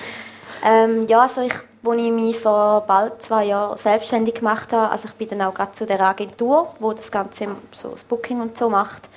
[0.65, 5.09] ähm, ja, also ich, als ich mich vor bald zwei Jahren selbstständig gemacht habe, also
[5.09, 8.59] ich bin dann auch gerade zu der Agentur, wo das Ganze so das Booking und
[8.59, 9.09] so macht.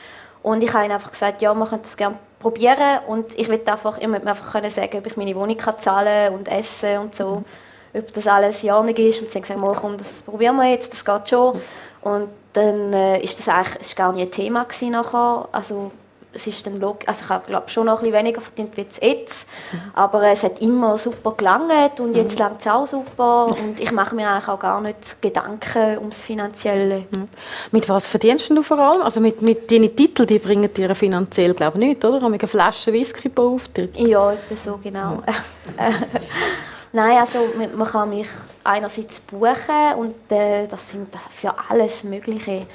[0.43, 3.62] Und ich habe ihnen einfach gesagt, ja, wir können das gerne probieren und ich will
[3.65, 7.15] einfach, ich möchte einfach können sagen, ob ich meine Wohnung kann zahlen und essen und
[7.15, 7.38] so.
[7.38, 7.45] Mhm
[7.93, 9.21] ob das alles janig ist.
[9.21, 11.62] Und sie haben gesagt, mal, komm, das probieren wir jetzt, das geht schon.
[12.01, 15.47] Und dann äh, ist das eigentlich ist gar nicht ein Thema gewesen nachher.
[15.51, 15.91] Also,
[16.34, 18.82] es ist dann log also ich habe glaube schon noch ein bisschen weniger verdient wie
[18.82, 19.80] jetzt, mhm.
[19.93, 22.46] aber es hat immer super gelangt und jetzt mhm.
[22.46, 27.06] langt es auch super und ich mache mir eigentlich auch gar nicht Gedanken ums Finanzielle.
[27.12, 27.30] Mhm.
[27.72, 29.02] Mit was verdienst du vor allem?
[29.02, 32.30] Also mit, mit deinen Titeln, die bringen dir finanziell glaube ich nicht, oder?
[32.30, 33.98] Mit einer Flasche Whisky pro Auftritt?
[33.98, 35.22] Ja, etwa so, genau.
[36.96, 37.39] Nein, also
[37.76, 38.28] man kann mich
[38.63, 42.67] einerseits buchen und äh, das sind für alles Mögliche.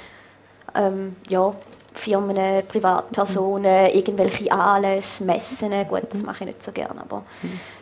[0.75, 1.53] Ähm, ja,
[1.93, 7.23] Firmen, Privatpersonen, irgendwelche Anlässe, Messen, gut, das mache ich nicht so gerne, aber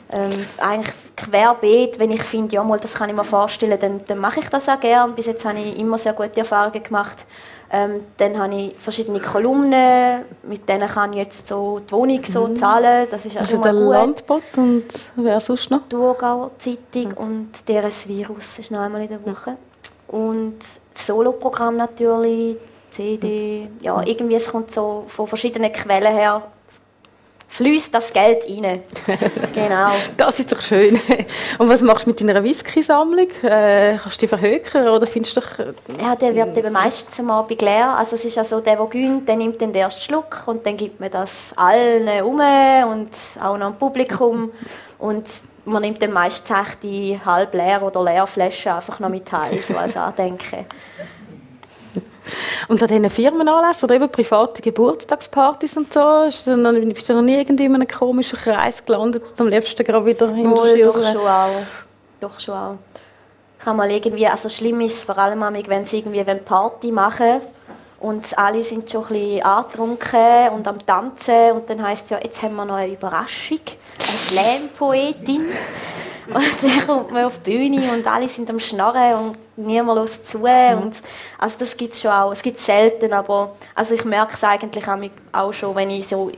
[0.09, 4.19] ähm, eigentlich querbeet, wenn ich finde, ja mal, das kann ich mir vorstellen, dann, dann
[4.19, 5.11] mache ich das auch gerne.
[5.13, 7.25] Bis jetzt habe ich immer sehr gute Erfahrungen gemacht
[7.69, 12.47] ähm, dann habe ich verschiedene Kolumnen, mit denen kann ich jetzt so die Wohnung so
[12.47, 12.55] mhm.
[12.55, 13.07] zahlen.
[13.11, 13.91] Das ist auch also der gut.
[13.91, 14.85] Landbot und
[15.17, 15.81] wer sonst noch?
[15.83, 17.17] Die Thurgauer Zeitung mhm.
[17.17, 19.57] und «deres Virus» ist noch einmal in der Woche.
[20.07, 20.59] Und
[20.93, 22.57] das Soloprogramm natürlich,
[22.97, 26.43] CD, ja, irgendwie es kommt so von verschiedenen Quellen her
[27.47, 28.83] fließt das Geld rein.
[29.53, 29.89] genau.
[30.17, 30.99] Das ist doch schön.
[31.57, 33.29] Und was machst du mit deiner Whisky-Sammlung?
[33.41, 35.59] Äh, kannst du die verhökern oder findest du doch...
[35.59, 37.97] Äh, ja, der wird eben meistens am Abend leer.
[37.97, 40.77] Also es ist ja so, der, der gönnt, der nimmt den ersten Schluck und dann
[40.77, 42.39] gibt man das allen um
[42.91, 44.51] und auch noch dem Publikum.
[44.99, 45.29] Und
[45.65, 49.77] man nimmt dann meistens die halb leer oder leer Flasche einfach noch mit heim, so
[49.77, 50.65] als Andenken.
[52.67, 57.13] Und an diesen Firmenanlässen oder eben private Geburtstagspartys und so, bist du noch, bist du
[57.13, 60.85] noch nie irgendwie in einem komischen Kreis gelandet und am liebsten gerade wieder in der
[60.85, 61.49] Doch schon auch.
[62.19, 62.75] Doch schon auch.
[63.59, 66.91] Ich habe mal irgendwie, also schlimm ist es vor allem, wenn sie irgendwie eine Party
[66.91, 67.41] machen
[67.99, 72.19] und alle sind schon ein bisschen angetrunken und am Tanzen und dann heisst es ja,
[72.21, 73.61] jetzt haben wir noch eine Überraschung,
[73.97, 75.45] eine Slam-Poetin.
[76.33, 80.27] Und dann kommt man auf die Bühne und alle sind am Schnarren und niemand lässt
[80.27, 80.39] zu.
[80.39, 80.81] Mhm.
[80.81, 81.01] Und,
[81.37, 82.31] also das gibt es schon auch.
[82.31, 84.85] Es gibt selten, aber also ich merke es eigentlich
[85.31, 86.31] auch schon, wenn ich so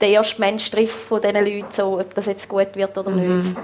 [0.00, 3.38] den ersten Mensch treffe von diesen Leuten, so, ob das jetzt gut wird oder mhm.
[3.38, 3.56] nicht.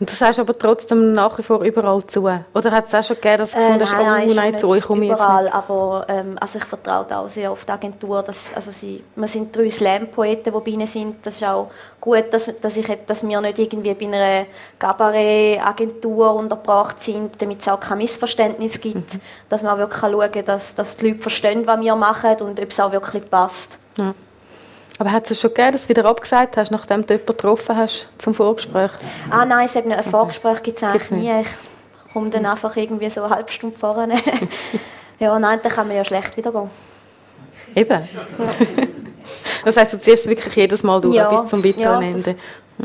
[0.00, 2.20] Und das hast du aber trotzdem nach wie vor überall zu?
[2.54, 4.84] Oder hat es auch schon gegeben, dass du äh, gefunden hast, oh nein, zu euch
[4.84, 5.68] komme ich überall, jetzt nicht?
[5.68, 8.22] aber ähm, also ich vertraue auch sehr auf die Agentur.
[8.22, 11.26] Dass, also sie, wir sind drei Slam-Poeten, die bei ihnen sind.
[11.26, 14.46] Das ist auch gut, dass, dass, ich, dass wir nicht irgendwie bei einer
[14.78, 19.14] Cabaret-Agentur untergebracht sind, damit es auch kein Missverständnis gibt.
[19.14, 19.20] Mhm.
[19.48, 22.60] Dass man auch wirklich schauen kann, dass, dass die Leute verstehen, was wir machen und
[22.60, 23.78] ob es auch wirklich passt.
[23.96, 24.14] Ja.
[24.98, 28.08] Aber hat es schon gegeben, dass du wieder abgesagt hast, nachdem du jemanden getroffen hast
[28.18, 28.90] zum Vorgespräch?
[29.30, 31.30] Ah nein, es ein Vorgespräch gibt es eigentlich nie.
[31.40, 34.14] Ich komme dann einfach irgendwie so eine halbe Stunde vorne.
[35.20, 36.70] ja, nein, dann kann man ja schlecht wieder gehen.
[37.74, 38.08] Eben.
[38.14, 38.46] Ja.
[39.64, 41.28] Das heisst, du ziehst wirklich jedes Mal durch ja.
[41.28, 42.36] bis zum bitteren ja, Ende.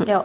[0.06, 0.24] Ja.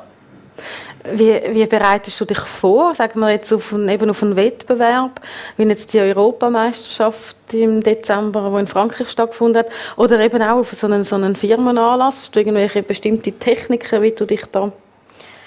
[1.14, 5.22] Wie, wie, bereitest du dich vor, sagen wir jetzt auf einen, eben auf einen Wettbewerb,
[5.58, 10.72] wie jetzt die Europameisterschaft im Dezember, die in Frankreich stattgefunden hat, oder eben auch auf
[10.72, 12.18] so einen, so einen Firmenanlass?
[12.18, 14.72] Hast du irgendwelche bestimmte Techniken, wie du dich da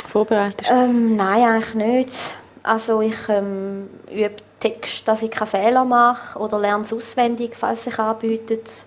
[0.09, 0.71] vorbereitest?
[0.71, 2.31] Ähm, nein, eigentlich nicht.
[2.63, 7.85] Also ich ähm, übe Text, dass ich keine Fehler mache oder lerne es auswendig, falls
[7.85, 8.87] sich anbietet.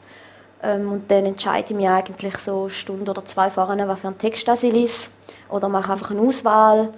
[0.64, 4.08] Ähm, und dann entscheide ich mich eigentlich so eine Stunde oder zwei vorher, was für
[4.08, 5.10] einen Text ich lese
[5.56, 6.94] oder mache einfach eine Auswahl.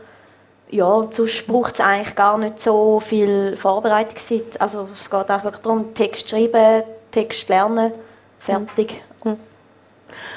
[0.70, 4.60] Ja, sonst braucht es eigentlich gar nicht so viel Vorbereitungszeit.
[4.60, 7.94] Also es geht wirklich darum, Text schreiben, Text lernen,
[8.40, 9.02] fertig.
[9.24, 9.38] Mhm.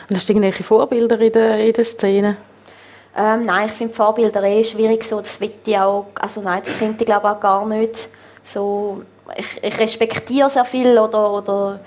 [0.09, 2.37] Und hast du irgendwelche Vorbilder in der, in der Szene?
[3.17, 5.03] Ähm, nein, ich finde Vorbilder eh schwierig.
[5.05, 8.09] So, das will ich auch, also nein, das finde ich glaube auch gar nicht.
[8.45, 9.03] So,
[9.37, 11.81] ich, ich respektiere sehr viel oder, oder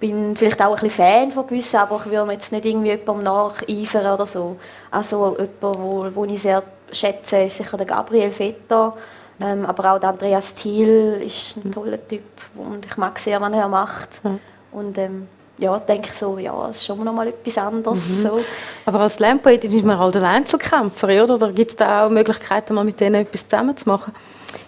[0.00, 2.88] bin vielleicht auch ein bisschen Fan von gewissen, aber ich würde mir jetzt nicht irgendwie
[2.88, 4.56] jemandem nacheifern oder so.
[4.90, 8.96] Also jemand, wo, wo ich sehr schätze, ist sicher der Gabriel Vetter.
[9.42, 12.22] Ähm, aber auch der Andreas Thiel ist ein toller Typ
[12.56, 14.24] und ich mag sehr, was er macht.
[14.24, 14.40] Mhm.
[14.72, 18.08] Und ähm, ja, denke ich so, ja, es ist schon noch mal etwas anderes.
[18.08, 18.22] Mhm.
[18.22, 18.40] So.
[18.86, 21.34] Aber als Slam-Poetin ist man halt ein Einzelkämpfer, oder?
[21.34, 24.14] Oder gibt es da auch Möglichkeiten, mal mit denen etwas zusammen zu machen?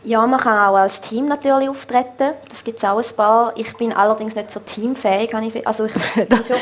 [0.05, 2.35] Ja, man kann auch als Team natürlich auftreten.
[2.49, 3.53] Das gibt es auch ein paar.
[3.57, 5.35] Ich bin allerdings nicht so teamfähig.
[5.65, 6.57] Also ich bin schon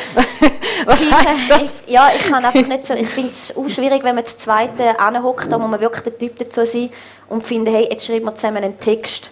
[0.84, 1.82] Was heißt das?
[1.86, 2.94] Ja, ich kann einfach nicht so.
[2.94, 6.18] Ich finde es auch schwierig, wenn man das Zweite anhockt, da muss man wirklich der
[6.18, 6.90] Typ dazu sein
[7.28, 9.30] und finde, hey, jetzt schreiben wir zusammen einen Text.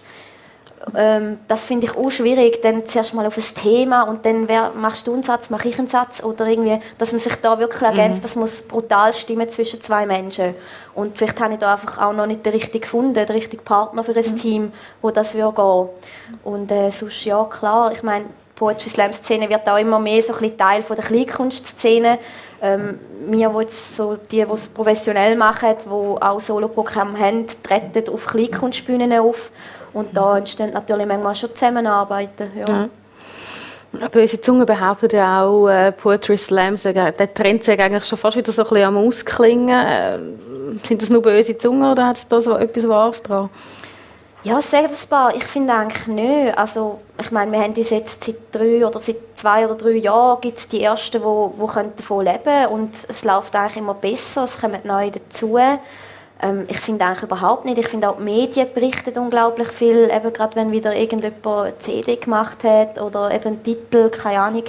[0.95, 4.71] Ähm, das finde ich auch schwierig, dann zuerst mal auf ein Thema und dann wer,
[4.71, 7.81] machst du einen Satz, mache ich einen Satz oder irgendwie, dass man sich da wirklich
[7.81, 8.23] ergänzt, mhm.
[8.23, 10.55] das muss brutal stimmen zwischen zwei Menschen
[10.95, 14.03] und vielleicht habe ich da einfach auch noch nicht den richtigen gefunden, den richtigen Partner
[14.03, 14.35] für ein mhm.
[14.35, 15.89] Team, wo das würde gehen.
[16.43, 18.25] Und äh, sonst, ja klar, ich meine,
[18.55, 22.19] Poetry Slam Szene wird auch immer mehr so ein Teil von der Kleinkunstszene.
[22.61, 22.99] Ähm,
[23.29, 28.27] wir, wo jetzt so die, die es professionell machen, die auch Soloprogramme haben, treten auf
[28.27, 29.51] Kleinkunstbühnen auf
[29.93, 32.51] und da entstehen natürlich manchmal schon Zusammenarbeiten.
[32.55, 32.67] Ja.
[32.67, 34.07] Ja.
[34.09, 38.51] Böse Zunge behauptet ja auch, äh, Poetry Slam, der Trend sei eigentlich schon fast wieder
[38.51, 39.69] so ein bisschen am Ausklingen.
[39.69, 40.19] Äh,
[40.85, 43.49] sind das nur böse Zungen oder hat es da so etwas Wahres dran?
[44.43, 45.35] Ja, sagen das paar.
[45.35, 46.57] Ich finde eigentlich nicht.
[46.57, 50.39] Also, ich meine, wir haben uns jetzt seit drei oder seit zwei oder drei Jahren
[50.39, 54.45] gibt es die ersten, die, die davon leben können und es läuft eigentlich immer besser,
[54.45, 55.57] es kommen neue dazu.
[56.41, 57.77] Ähm, ich finde eigentlich überhaupt nicht.
[57.77, 62.15] Ich finde auch die Medien berichten unglaublich viel, eben gerade wenn wieder irgendjemand eine CD
[62.15, 64.63] gemacht hat oder eben einen Titel, keine Ahnung.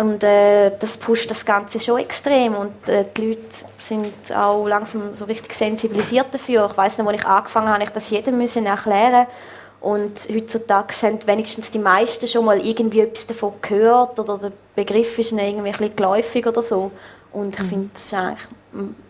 [0.00, 3.42] Und äh, das pusht das Ganze schon extrem und äh, die Leute
[3.78, 6.66] sind auch langsam so richtig sensibilisiert dafür.
[6.70, 9.26] Ich weiß noch, als ich angefangen habe, ich das jedem müssen erklären
[9.82, 15.18] und heutzutage haben wenigstens die meisten schon mal irgendwie etwas davon gehört oder der Begriff
[15.18, 16.90] ist ihnen irgendwie ein bisschen geläufig oder so.
[17.32, 17.68] Und ich mhm.
[17.68, 17.90] finde,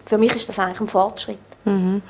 [0.06, 1.38] für mich ist das eigentlich ein Fortschritt.
[1.64, 2.02] Mhm.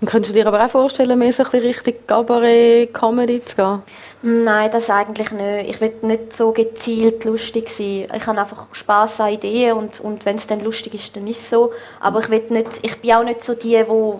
[0.00, 3.82] Und könntest du dir aber auch vorstellen, mehr so ein bisschen Richtung Cabaret-Comedy zu gehen?
[4.22, 5.70] Nein, das eigentlich nicht.
[5.70, 8.06] Ich will nicht so gezielt lustig sein.
[8.14, 11.38] Ich habe einfach Spass an Ideen und, und wenn es dann lustig ist, dann ist
[11.38, 11.72] es so.
[12.00, 14.12] Aber ich, will nicht, ich bin auch nicht so die, die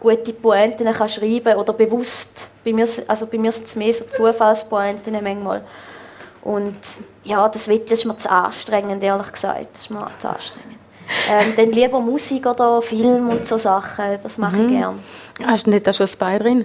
[0.00, 2.48] gute Pointen kann schreiben oder bewusst.
[2.64, 5.64] Bei mir, also bei mir sind es mehr so Zufallspointen manchmal.
[6.42, 6.76] Und
[7.22, 9.68] ja, das, will, das ist mir zu anstrengend, ehrlich gesagt.
[9.72, 10.83] Das ist mir zu anstrengend.
[11.30, 14.66] Ähm, dann lieber Musik oder Film und so Sachen, das mache mhm.
[14.66, 14.98] ich gerne.
[15.44, 16.64] Hast du nicht da schon Bein drin?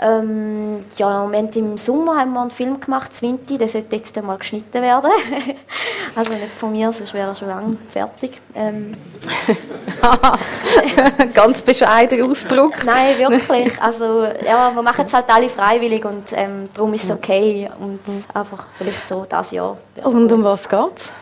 [0.00, 4.38] Ähm, ja, Moment, im Sommer haben wir einen Film gemacht, Zwinti, der sollte jetzt einmal
[4.38, 5.10] geschnitten werden.
[6.16, 8.40] also nicht von mir, sonst wäre er schon lange fertig.
[8.54, 8.96] Ähm.
[11.34, 12.84] Ganz bescheidener Ausdruck.
[12.84, 13.80] Nein, wirklich.
[13.80, 17.68] Also, ja, wir machen es halt alle freiwillig und ähm, darum ist es okay.
[17.78, 18.00] Und
[18.34, 19.76] einfach vielleicht so das Jahr.
[20.02, 21.12] Und um was geht es?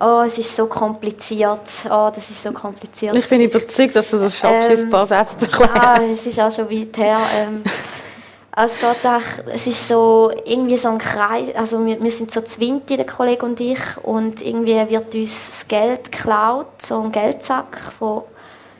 [0.00, 3.16] Oh, es ist so kompliziert, oh, das ist so kompliziert.
[3.16, 5.70] Ich bin überzeugt, dass du das schaffst, ähm, ein paar Sätze zu erklären.
[5.74, 7.18] Ah, es ist auch schon weit her.
[7.36, 7.64] Ähm,
[8.52, 12.30] also es, geht auch, es ist so irgendwie so ein Kreis, also wir, wir sind
[12.30, 17.12] so Zwinti, der Kollege und ich, und irgendwie wird uns das Geld geklaut, so ein
[17.12, 18.22] Geldsack von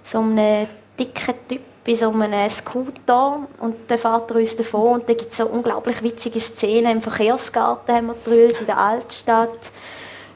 [0.04, 0.66] so einem
[0.98, 5.30] dicken Typ bei so einem Scooter und dann fährt er uns davon und da gibt
[5.30, 9.70] es so unglaublich witzige Szenen im Verkehrsgarten haben wir gedreht, in der Altstadt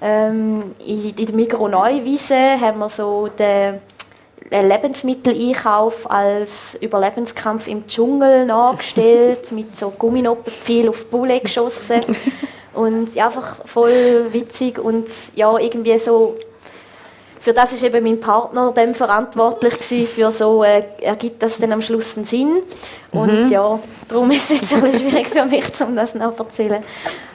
[0.02, 3.80] ähm, in, in der Migros Neuwiese haben wir so den
[4.50, 12.00] Lebensmitteleinkauf als Überlebenskampf im Dschungel nachgestellt, mit so Gumminoppenpfeil auf die Bulle geschossen.
[12.74, 16.36] Und ja, einfach voll witzig und ja, irgendwie so
[17.42, 21.72] für das ist eben mein Partner dann verantwortlich gewesen, für so, äh, ergibt das dann
[21.72, 22.62] am Schluss einen Sinn.
[23.10, 23.50] Und mhm.
[23.50, 26.84] ja, darum ist es jetzt ein bisschen schwierig für mich, um das noch zu erzählen.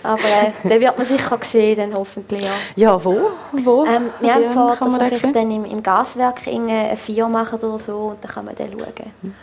[0.04, 2.52] Aber äh, den wird man sicher sehen, dann hoffentlich, ja.
[2.78, 3.32] Ja, wo?
[3.52, 3.84] wo?
[3.84, 7.78] Ähm, wir haben vor, dass wir vielleicht dann im, im Gaswerk eine Vier machen oder
[7.78, 9.12] so und dann kann man dann schauen.
[9.22, 9.36] Mhm.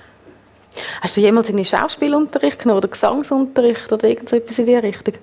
[1.02, 5.14] Hast du jemals einen Schauspielunterricht genommen oder Gesangsunterricht oder irgendetwas in diese Richtung?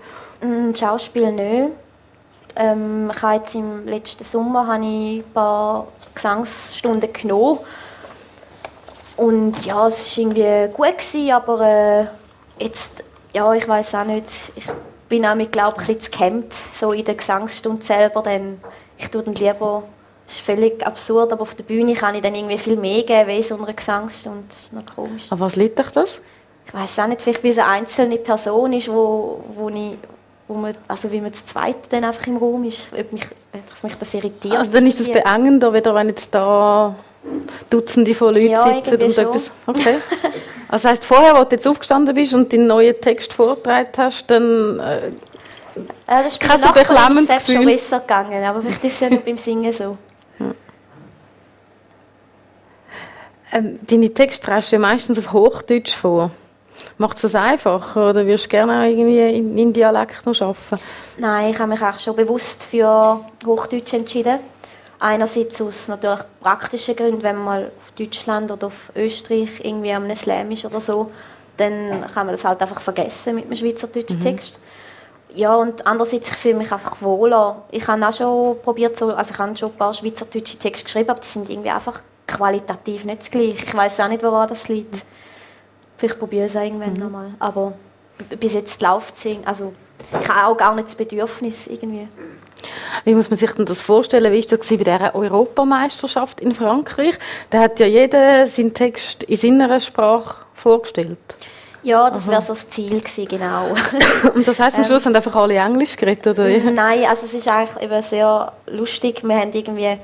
[0.42, 1.72] Mm, Schauspiel nicht.
[2.56, 7.60] Ähm, ich habe jetzt im letzten Sommer habe ich ein paar Gesangsstunden genommen.
[9.18, 12.06] Und ja, es war irgendwie gut, gewesen, aber äh,
[12.64, 14.66] jetzt, ja, ich weiß auch nicht, ich
[15.10, 18.62] bin auch mit, glaube ich, zu gehemmt, so in der Gesangsstunde selber, denn
[18.98, 19.84] ich tue dann lieber,
[20.26, 23.28] das ist völlig absurd, aber auf der Bühne kann ich dann irgendwie viel mehr geben,
[23.28, 25.28] wie in so einer Gesangsstunde, das ist noch komisch.
[25.30, 26.20] Aber was liegt euch das?
[26.66, 29.98] Ich weiß auch nicht, vielleicht wie es eine einzelne Person ist, wo, wo ich
[30.52, 33.24] wo man, also wie man zu zweit dann einfach im Raum ist, ob mich,
[33.70, 34.58] dass mich das irritiert.
[34.58, 36.96] Also dann ist es beengender, wieder wenn jetzt da
[37.70, 39.26] Dutzende von Leuten ja, sitzen und schon.
[39.26, 39.52] etwas.
[39.66, 39.96] Okay.
[40.68, 44.32] Also das heisst, vorher, als du jetzt aufgestanden bist und deinen neuen Text vorgetragen hast,
[44.32, 45.12] dann äh, äh,
[46.06, 47.56] das ist kein so beklemmendes Gefühl.
[47.56, 49.98] schon besser gegangen, aber vielleicht ist es ja nur beim Singen so.
[53.54, 56.32] Ähm, deine Texte trägst du ja meistens auf Hochdeutsch vor.
[57.02, 60.80] Macht es das einfacher oder würdest du gerne irgendwie in, in Dialekt noch arbeiten?
[61.18, 64.38] Nein, ich habe mich auch schon bewusst für Hochdeutsch entschieden.
[65.00, 70.14] Einerseits aus natürlich praktischen Gründen, wenn man mal auf Deutschland oder auf Österreich irgendwie am
[70.14, 71.10] Slam ist oder so,
[71.58, 74.24] dann kann man das halt einfach vergessen mit einem schweizerdeutschen mhm.
[74.24, 74.60] Text.
[75.34, 77.64] Ja, und andererseits, ich fühle mich einfach wohler.
[77.72, 81.10] Ich habe auch schon probiert, so, also ich habe schon ein paar schweizerdeutsche Texte geschrieben,
[81.10, 83.66] aber die sind irgendwie einfach qualitativ nicht das gleiche.
[83.66, 85.04] Ich weiß auch nicht, woran das liegt.
[86.02, 87.00] Vielleicht probiere ich es irgendwann mhm.
[87.00, 87.32] nochmal.
[87.38, 87.74] Aber
[88.40, 89.38] bis jetzt läuft es.
[89.46, 89.72] Also,
[90.20, 92.08] ich habe auch gar nicht das Bedürfnis irgendwie.
[93.06, 94.34] Wie muss man sich denn das vorstellen?
[94.34, 97.20] Wie war das bei dieser Europameisterschaft in Frankreich?
[97.52, 101.20] Da hat ja jeder seinen Text in seiner Sprache vorgestellt.
[101.84, 103.76] Ja, das wäre so das Ziel gewesen, genau.
[104.34, 106.48] Und das heisst, am Schluss ähm, haben einfach alle Englisch geredet, oder?
[106.48, 109.22] Nein, also es ist eigentlich eben sehr lustig.
[109.24, 109.98] Wir haben irgendwie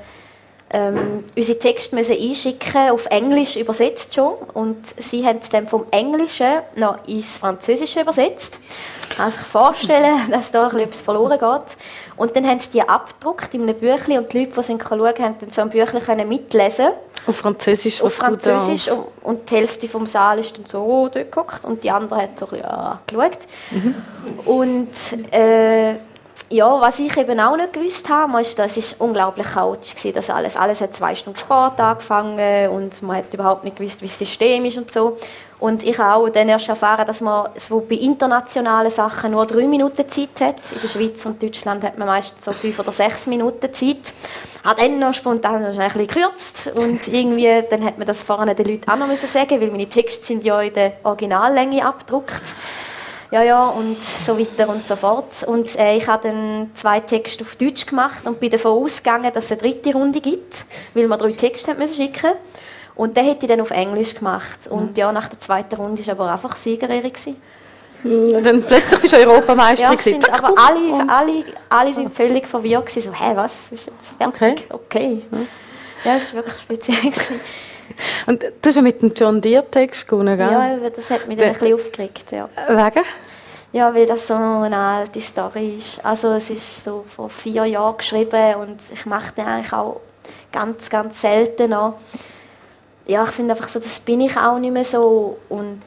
[0.70, 4.34] ähm, unsere Texte müssen einschicken, auf Englisch übersetzt schon.
[4.52, 8.60] Und sie haben es dann vom Englischen noch ins Französische übersetzt.
[9.10, 11.76] Man kann sich vorstellen, dass da etwas verloren geht.
[12.16, 15.00] Und dann haben sie die abgedruckt in einem Büchlein und die Leute, die sind schauen
[15.06, 16.88] haben dann so ein Büchlein mitlesen
[17.26, 18.90] Auf Französisch, Auf Französisch.
[18.90, 22.38] Und, und die Hälfte vom Saal ist dann so dort geguckt und die andere hat
[22.38, 23.38] so ein bisschen äh, geschaut.
[23.70, 23.94] Mhm.
[24.44, 25.94] Und äh,
[26.50, 30.30] ja, was ich eben auch nicht gewusst habe, ist, dass es unglaublich chaotisch war, das
[30.30, 30.56] alles.
[30.56, 34.64] Alles hat zwei Stunden Sport angefangen und man hat überhaupt nicht gewusst, wie das System
[34.64, 35.18] ist und so.
[35.60, 39.66] Und ich habe auch dann erst erfahren, dass man so bei internationalen Sachen nur drei
[39.66, 40.72] Minuten Zeit hat.
[40.72, 44.14] In der Schweiz und Deutschland hat man meistens so fünf oder sechs Minuten Zeit.
[44.64, 48.54] Hat dann noch spontan noch ein bisschen gekürzt und irgendwie, dann hat man das vorne
[48.54, 52.54] den Leuten auch noch sagen weil meine Texte sind ja in der Originallänge abgedruckt
[53.30, 55.42] ja, ja, und so weiter und so fort.
[55.46, 59.46] Und äh, ich habe dann zwei Texte auf Deutsch gemacht und bin davon ausgegangen, dass
[59.46, 60.64] es eine dritte Runde gibt,
[60.94, 62.32] weil wir drei Texte müssen schicken
[62.94, 64.66] Und den hätte ich dann auf Englisch gemacht.
[64.70, 67.12] Und ja, nach der zweiten Runde war aber einfach Siegerehrung.
[68.04, 69.92] Und dann plötzlich bist du Europameister.
[69.92, 72.88] Ja, sind aber alle, alle, alle sind völlig verwirrt.
[72.88, 73.72] So, hä, was?
[73.72, 74.66] Ist jetzt fertig?
[74.70, 75.22] Okay.
[75.22, 75.22] okay.
[76.04, 77.12] Ja, es war wirklich speziell.
[78.26, 80.50] Und du hast ja mit dem John Deere Text gewonnen, gell?
[80.50, 82.48] Ja, das hat mich dann ein bisschen aufgeregt, ja.
[82.68, 83.04] Wegen?
[83.72, 86.04] Ja, weil das so eine alte Story ist.
[86.04, 90.00] Also es ist so vor vier Jahren geschrieben und ich mache den eigentlich auch
[90.50, 91.98] ganz, ganz selten noch.
[93.06, 95.82] Ja, ich finde einfach so, das bin ich auch nicht mehr so und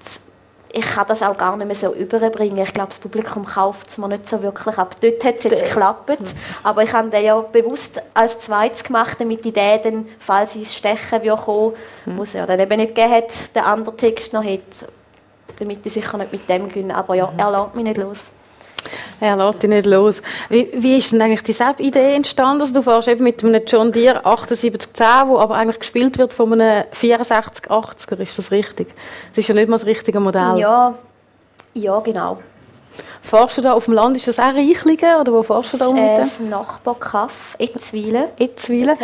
[0.73, 2.57] ich kann das auch gar nicht mehr so überbringen.
[2.57, 4.95] Ich glaube, das Publikum kauft es mir nicht so wirklich ab.
[5.01, 6.25] Dort hat es jetzt geklappt, mhm.
[6.63, 10.71] aber ich habe den ja bewusst als zweites gemacht, damit die Idee dann, falls ich
[10.71, 11.73] stechen würde, kommen,
[12.05, 12.15] mhm.
[12.15, 14.85] muss er dann eben nicht gegeben hat, den anderen Text noch hat,
[15.59, 16.95] damit ich sicher nicht mit dem gewinne.
[16.95, 17.39] Aber ja, mhm.
[17.39, 18.27] er lässt mich nicht los.
[19.19, 20.21] Er lässt dich nicht los.
[20.49, 22.61] Wie, wie ist denn eigentlich die Idee entstanden?
[22.61, 26.53] Also du fährst eben mit einem John Deere 7810, der aber eigentlich gespielt wird von
[26.53, 28.87] einem 6480er, ist das richtig?
[29.29, 30.57] Das ist ja nicht mal das richtige Modell.
[30.57, 30.95] Ja,
[31.73, 32.39] ja genau.
[33.21, 35.91] Fährst du da auf dem Land, ist das auch Reichlingen oder wo fährst du da
[35.91, 38.25] mit Das ist ein Nachbarkaff, Etzwilen.
[38.37, 38.97] Etzwilen,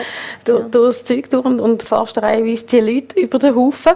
[0.43, 0.59] du, ja.
[0.59, 3.93] du das Zeug durch und, und fährst da reihenweise die Leute über den Haufen.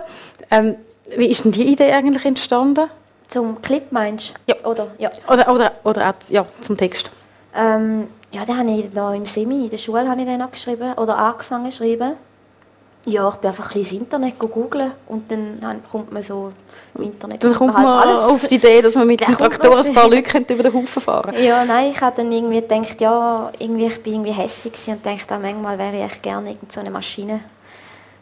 [0.51, 0.75] Ähm,
[1.17, 2.89] wie ist denn die Idee eigentlich entstanden?
[3.31, 4.53] Zum Clip meinst du?
[4.53, 4.65] Ja.
[4.65, 5.09] Oder, ja.
[5.29, 7.09] oder, oder, oder auch ja, zum Text?
[7.55, 10.91] Ähm, ja, den habe ich noch im Semi, in der Schule habe ich den geschrieben
[10.97, 12.17] oder angefangen zu schreiben.
[13.05, 16.51] Ja, ich bin einfach ein bisschen ins Internet googeln und dann kommt man so
[16.95, 17.41] im Internet.
[17.41, 18.21] Dann kommt man, halt alles.
[18.21, 21.33] auf die Idee, dass man mit dem Traktor ein paar Leute über den Haufen fahren
[21.41, 25.39] Ja, nein, ich habe dann irgendwie gedacht, ja, irgendwie, ich bin irgendwie hässlich und dachte,
[25.41, 27.39] manchmal wäre ich gerne so eine Maschine,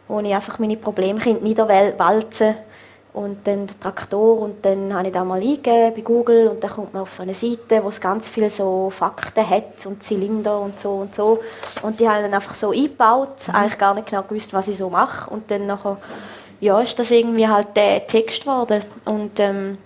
[0.06, 2.69] wo ich einfach meine Probleme niederwalzen könnte
[3.12, 6.70] und dann der Traktor und dann habe ich da mal eingegeben bei Google und dann
[6.70, 10.60] kommt man auf so eine Seite, wo es ganz viele so Fakten hat und Zylinder
[10.60, 11.40] und so und so.
[11.82, 13.54] Und die haben dann einfach so eingebaut, mhm.
[13.54, 15.28] eigentlich gar nicht genau gewusst, was ich so mache.
[15.28, 15.98] Und dann nachher,
[16.60, 18.84] ja, ist das irgendwie halt der Text geworden.
[19.04, 19.78] Und ähm,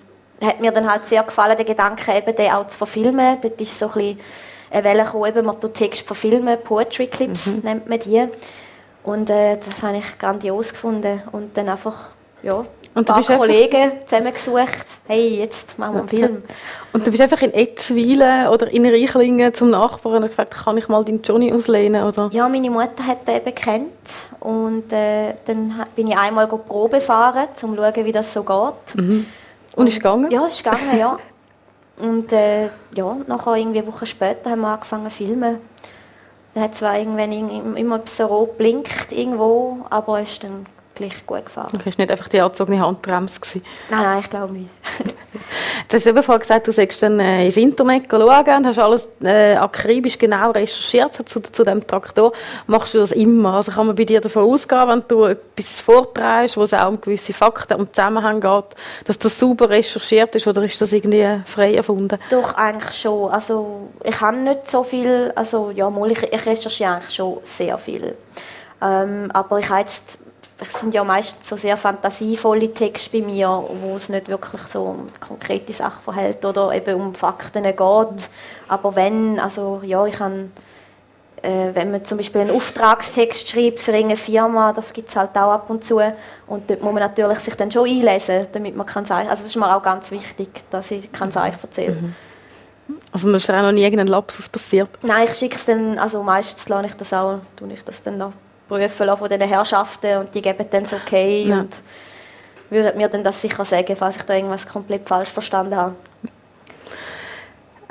[0.42, 3.78] hat mir dann halt sehr gefallen, der Gedanke eben, den auch zu verfilmen, dort ist
[3.78, 4.20] so ein bisschen
[4.70, 7.62] eine Welle gekommen, eben, man Text verfilmen, Poetry Clips mhm.
[7.62, 8.28] nennt man die.
[9.02, 11.22] Und äh, das habe ich grandios gefunden.
[11.32, 12.10] Und dann einfach,
[12.42, 16.42] ja, und ein paar Kollegen zusammengesucht, hey, jetzt machen wir einen Film.
[16.92, 20.88] Und du bist einfach in Etzwilen oder in Reichlingen zum Nachbarn und gefragt, kann ich
[20.88, 22.04] mal deinen Johnny auslehnen?
[22.04, 22.30] Oder?
[22.32, 23.90] Ja, meine Mutter hat den eben kennt
[24.38, 28.94] und äh, dann bin ich einmal Probe fahren, um zu schauen, wie das so geht.
[28.94, 29.26] Mhm.
[29.74, 30.30] Und, ist gegangen?
[30.30, 31.18] Ja, ist gegangen, ja.
[32.00, 35.58] Und äh, ja, nachher irgendwie eine Woche später haben wir angefangen zu filmen.
[36.54, 41.46] Dann hat zwar irgendwann immer so rot blinkt irgendwo, aber es ist dann gleich gut
[41.46, 41.70] gefahren.
[41.72, 43.40] Du warst nicht einfach die angezogene Handbremse.
[43.40, 43.62] Gewesen.
[43.90, 44.70] Nein, nein, ich glaube nicht.
[45.88, 49.08] Du hast eben vorhin gesagt, du sagst dann äh, ins Internet schauen und hast alles
[49.22, 52.32] äh, akribisch genau recherchiert zu, zu dem Traktor.
[52.66, 53.54] Machst du das immer?
[53.54, 57.00] Also kann man bei dir davon ausgehen, wenn du etwas vorträgst, wo es auch um
[57.00, 61.74] gewisse Fakten und Zusammenhänge geht, dass das sauber recherchiert ist oder ist das irgendwie frei
[61.74, 62.18] erfunden?
[62.30, 63.30] Doch, eigentlich schon.
[63.30, 67.76] Also ich habe nicht so viel, also ja, mal, ich, ich recherchiere eigentlich schon sehr
[67.78, 68.16] viel.
[68.82, 70.18] Ähm, aber ich habe jetzt
[70.68, 74.82] es sind ja meistens so sehr fantasievolle Texte bei mir, wo es nicht wirklich so
[74.82, 77.76] um konkrete Sachen verhält oder eben um Fakten geht.
[78.68, 80.52] Aber wenn, also ja, ich kann,
[81.42, 85.30] äh, wenn man zum Beispiel einen Auftragstext schreibt für eine Firma, das gibt es halt
[85.36, 86.00] auch ab und zu
[86.46, 89.46] und dort muss man natürlich sich dann schon einlesen, damit man kann sagen, also das
[89.46, 91.96] ist mir auch ganz wichtig, dass ich kann sagen erzähle.
[91.96, 92.14] Mhm.
[93.12, 94.90] Also mir ist auch noch nie irgendein Lapsus passiert?
[95.02, 98.18] Nein, ich schicke es dann, also meistens lasse ich das auch, tue ich das dann
[98.18, 98.32] noch
[98.68, 101.60] prüfen lassen von diesen Herrschaften und die geben dann das okay ja.
[101.60, 101.76] und
[102.70, 105.94] würden mir dann das sicher sagen, falls ich da irgendwas komplett falsch verstanden habe.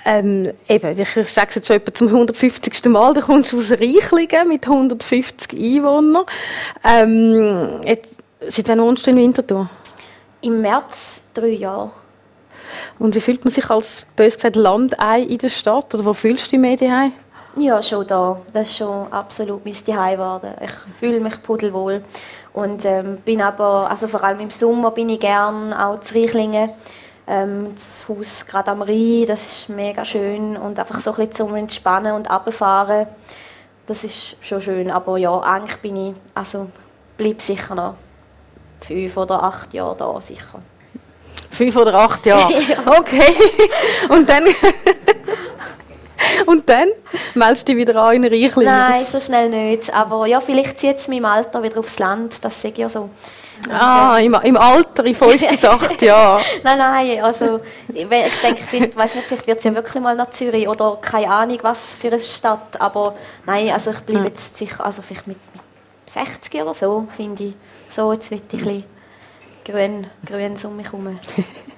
[0.06, 2.86] Ähm, eben, ich sage es jetzt schon etwa zum 150.
[2.86, 6.26] Mal, du kommst aus Reichlingen mit 150 Einwohnern.
[6.84, 8.16] Ähm, jetzt,
[8.48, 9.70] seit wann wohnst du in Winterthur?
[10.42, 11.92] Im März drei Jahre.
[13.00, 15.94] Und wie fühlt man sich als, bös gesagt, Landei in der Stadt?
[15.94, 17.14] Oder wo fühlst du dich mehr daheim?
[17.56, 18.42] Ja, schon da.
[18.52, 20.54] Das ist schon absolut mein Zuhause geworden.
[20.62, 22.04] Ich fühle mich pudelwohl.
[22.54, 26.72] Und ähm, bin aber, also vor allem im Sommer bin ich gerne auch zu Reichlingen.
[27.28, 30.58] Ähm, das Haus gerade am Rhein, das ist mega schön.
[30.58, 33.08] Und einfach so ein bisschen zum Entspannen und runterfahren,
[33.86, 34.90] das ist schon schön.
[34.90, 36.70] Aber ja, eigentlich bin ich, also
[37.18, 37.96] bleibe sicher noch
[38.80, 40.62] fünf oder acht Jahre da, sicher.
[41.52, 42.52] Fünf oder acht Jahre?
[42.52, 42.78] ja.
[43.00, 43.34] Okay.
[44.10, 44.44] Und dann...
[46.46, 46.90] Und dann
[47.34, 48.66] meldest du dich wieder an in Reichlingen?
[48.66, 49.94] Nein, so schnell nicht.
[49.94, 53.10] Aber ja, vielleicht zieht es meinem Alter wieder aufs Land, das sehe ich ja so.
[53.66, 56.44] Und, ah, äh, im, im, Alter, in fünf bis acht Jahren?
[56.64, 57.62] nein, nein, also
[57.94, 61.30] ich denke, vielleicht, weiß nicht, vielleicht wird es ja wirklich mal nach Zürich oder keine
[61.30, 63.16] Ahnung, was für eine Stadt, aber
[63.46, 65.64] nein, also ich bleibe jetzt sicher, also vielleicht mit, mit
[66.10, 67.54] 60 oder so, finde ich,
[67.88, 68.84] so, jetzt will ich ein bisschen
[69.64, 71.20] grün, grün um mich herum.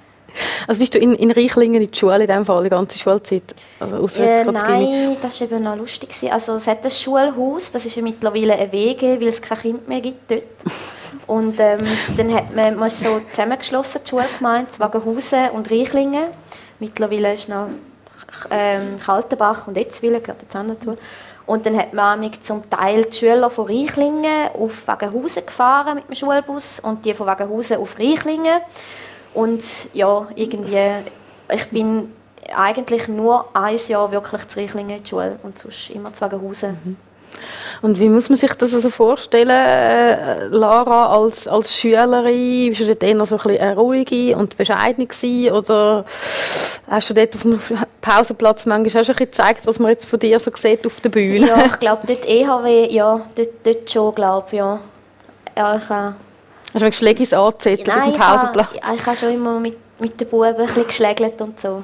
[0.68, 3.56] Also bist du in, in Reichlingen in der Schule in dem Fall, die ganze Schulzeit?
[3.80, 6.10] Also äh, nein, das war eben noch lustig.
[6.32, 9.88] Also es hat ein Schulhaus, das ist ja mittlerweile ein Wege, weil es kein Kind
[9.88, 10.44] mehr gibt dort.
[11.28, 11.80] Und ähm,
[12.18, 16.26] dann hat man, man so zusammengeschlossen, die Schulgemeinde, Wagenhausen und Reichlingen.
[16.80, 17.70] Mittlerweile ist noch
[18.52, 20.98] ähm, Kaltenbach und Etzwil, gehört jetzt auch dazu.
[21.46, 26.16] Und dann hat man zum Teil die Schüler von Reichlingen auf Wagenhausen gefahren mit dem
[26.16, 28.62] Schulbus und die von Wagenhausen auf Reichlingen.
[29.36, 29.64] Und
[29.94, 30.90] ja, irgendwie,
[31.54, 32.12] ich bin
[32.56, 36.78] eigentlich nur ein Jahr wirklich zu Reichlingen in die Schule und sonst immer zu Wagenhausen.
[36.84, 36.98] Mhm.
[37.82, 42.70] Und wie muss man sich das also vorstellen, äh, Lara, als, als Schülerin?
[42.70, 46.06] Bist du dort eher so ein bisschen ruhige und bescheiden gewesen, oder
[46.90, 47.60] hast du dort auf dem
[48.02, 51.48] Pausenplatz manchmal auch schon gezeigt, was man jetzt von dir so sieht auf der Bühne?
[51.48, 54.80] Ja, ich glaube, dort EHW, ja, dort, dort schon, glaube ja.
[55.58, 56.12] ja ich, äh,
[56.76, 58.68] Hast du Schlägis angezettelt auf dem Pausenplatz?
[58.74, 61.84] Ich, ich habe schon immer mit, mit den Buben ein geschlägelt und so.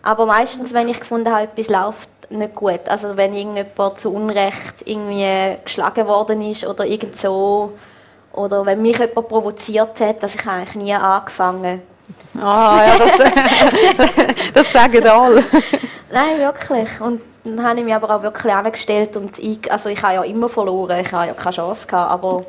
[0.00, 4.74] Aber meistens, wenn ich gefunden habe, etwas läuft nicht gut, also wenn irgendjemand zu Unrecht
[4.84, 7.72] irgendwie geschlagen worden ist oder irgend so,
[8.32, 11.82] oder wenn mich jemand provoziert hat, dass ich eigentlich nie angefangen
[12.40, 13.18] Ah, ja, das,
[14.54, 15.42] das sagen alle.
[16.12, 17.00] Nein, wirklich.
[17.00, 20.22] Und dann habe ich mich aber auch wirklich angestellt und ich, also ich habe ja
[20.24, 22.44] immer verloren, ich habe ja keine Chance gehabt, aber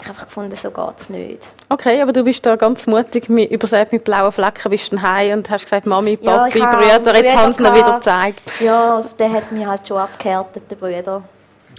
[0.00, 1.48] ich habe einfach gefunden, so geht es nicht.
[1.68, 5.50] Okay, aber du bist da ganz mutig, übersät mit blauen Flecken, bist dann heim und
[5.50, 8.40] hast gesagt, Mami, Papi, ja, Brüder, jetzt haben sie ihn wieder gezeigt.
[8.60, 11.22] Ja, der hat mich halt schon abgehärtet, der Brüder.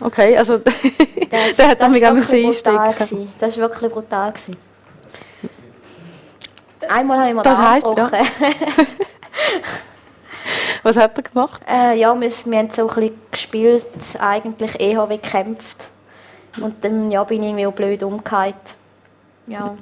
[0.01, 3.33] Okay, also der, der hat mich auch einstecken.
[3.39, 4.31] Das war wirklich brutal.
[4.31, 4.57] Gewesen.
[6.89, 8.09] Einmal habe ich mir das heisst, ja.
[10.83, 11.61] Was hat er gemacht?
[11.67, 13.85] Äh, ja, wir, wir haben so ein bisschen gespielt,
[14.19, 15.89] eigentlich eher wie gekämpft.
[16.59, 18.75] Und dann ja, bin ich irgendwie auch blöd umgekehrt.
[19.47, 19.75] Ja.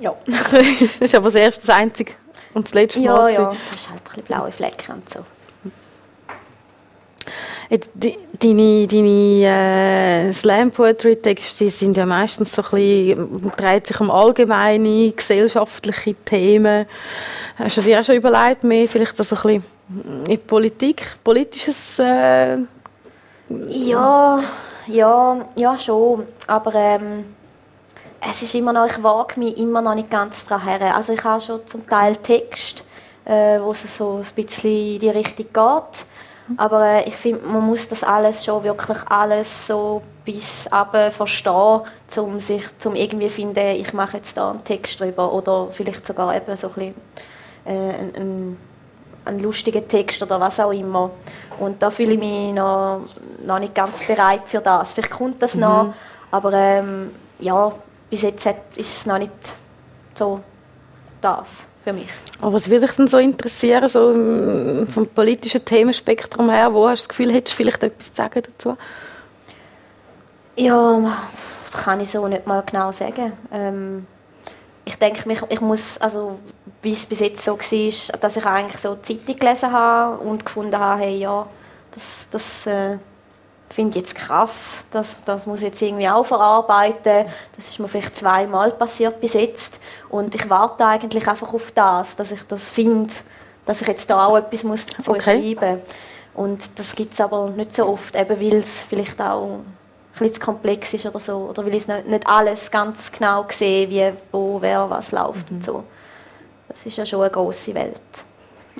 [0.00, 0.14] Ja.
[0.26, 2.12] das ist aber das erste, das einzige
[2.54, 3.32] und das letzte ja, Mal.
[3.32, 3.56] Ja, ja.
[3.64, 5.24] Das ist halt ein bisschen blaue Flecken und so.
[7.70, 15.12] Jetzt, deine deine äh, Slam-Poetry-Texte sind ja meistens so ein bisschen, dreht sich um allgemeine
[15.12, 16.86] gesellschaftliche Themen.
[17.58, 22.56] Hast du dir auch schon überlegt, mehr vielleicht so ein bisschen in Politik, politisches äh,
[23.68, 24.40] ja,
[24.86, 26.26] ja, ja schon.
[26.46, 27.34] Aber ähm,
[28.20, 30.82] es ist immer noch, ich wage mich immer noch nicht ganz daran.
[30.82, 32.84] Also ich habe schon zum Teil Text,
[33.24, 36.04] äh, wo es so ein bisschen in die Richtung geht.
[36.56, 41.80] Aber äh, ich finde, man muss das alles schon wirklich alles so bis ab verstehen,
[42.16, 46.34] um sich, zum irgendwie finden, ich mache jetzt da einen Text drüber oder vielleicht sogar
[46.34, 46.94] eben so ein bisschen,
[47.64, 48.56] äh, ein, ein,
[49.24, 51.10] einen lustigen Text oder was auch immer.
[51.58, 53.00] Und da fühle ich mich noch,
[53.44, 54.92] noch nicht ganz bereit für das.
[54.92, 55.60] Vielleicht kommt das mhm.
[55.60, 55.94] noch,
[56.30, 57.72] aber ähm, ja,
[58.10, 59.32] bis jetzt ist es noch nicht
[60.14, 60.40] so
[61.20, 62.08] das für mich.
[62.40, 64.12] Aber was würde dich denn so interessieren, so
[64.92, 66.72] vom politischen Themenspektrum her?
[66.72, 68.76] Wo hast du das Gefühl, hättest du vielleicht etwas zu sagen dazu?
[70.56, 71.16] Ja,
[71.72, 73.32] kann ich so nicht mal genau sagen.
[73.52, 74.06] Ähm,
[74.84, 76.38] ich denke, ich, ich muss, also
[76.82, 80.44] wie es bis jetzt so war, dass ich eigentlich so die Zeitung gelesen habe und
[80.44, 81.46] gefunden habe, hey, ja,
[81.92, 82.98] das, das äh,
[83.70, 87.26] finde jetzt krass, das, das muss ich jetzt irgendwie auch verarbeiten.
[87.56, 92.16] Das ist mir vielleicht zweimal passiert bis jetzt und ich warte eigentlich einfach auf das,
[92.16, 93.12] dass ich das finde,
[93.66, 95.54] dass ich jetzt da auch etwas muss dazu okay.
[95.56, 95.80] schreiben
[96.34, 99.60] und das gibt es aber nicht so oft, eben weil es vielleicht auch
[100.18, 103.88] bisschen zu komplex ist oder so oder weil ich nicht, nicht alles ganz genau sehe,
[103.88, 105.56] wie wo wer was läuft mhm.
[105.56, 105.84] und so.
[106.68, 108.00] Das ist ja schon eine große Welt.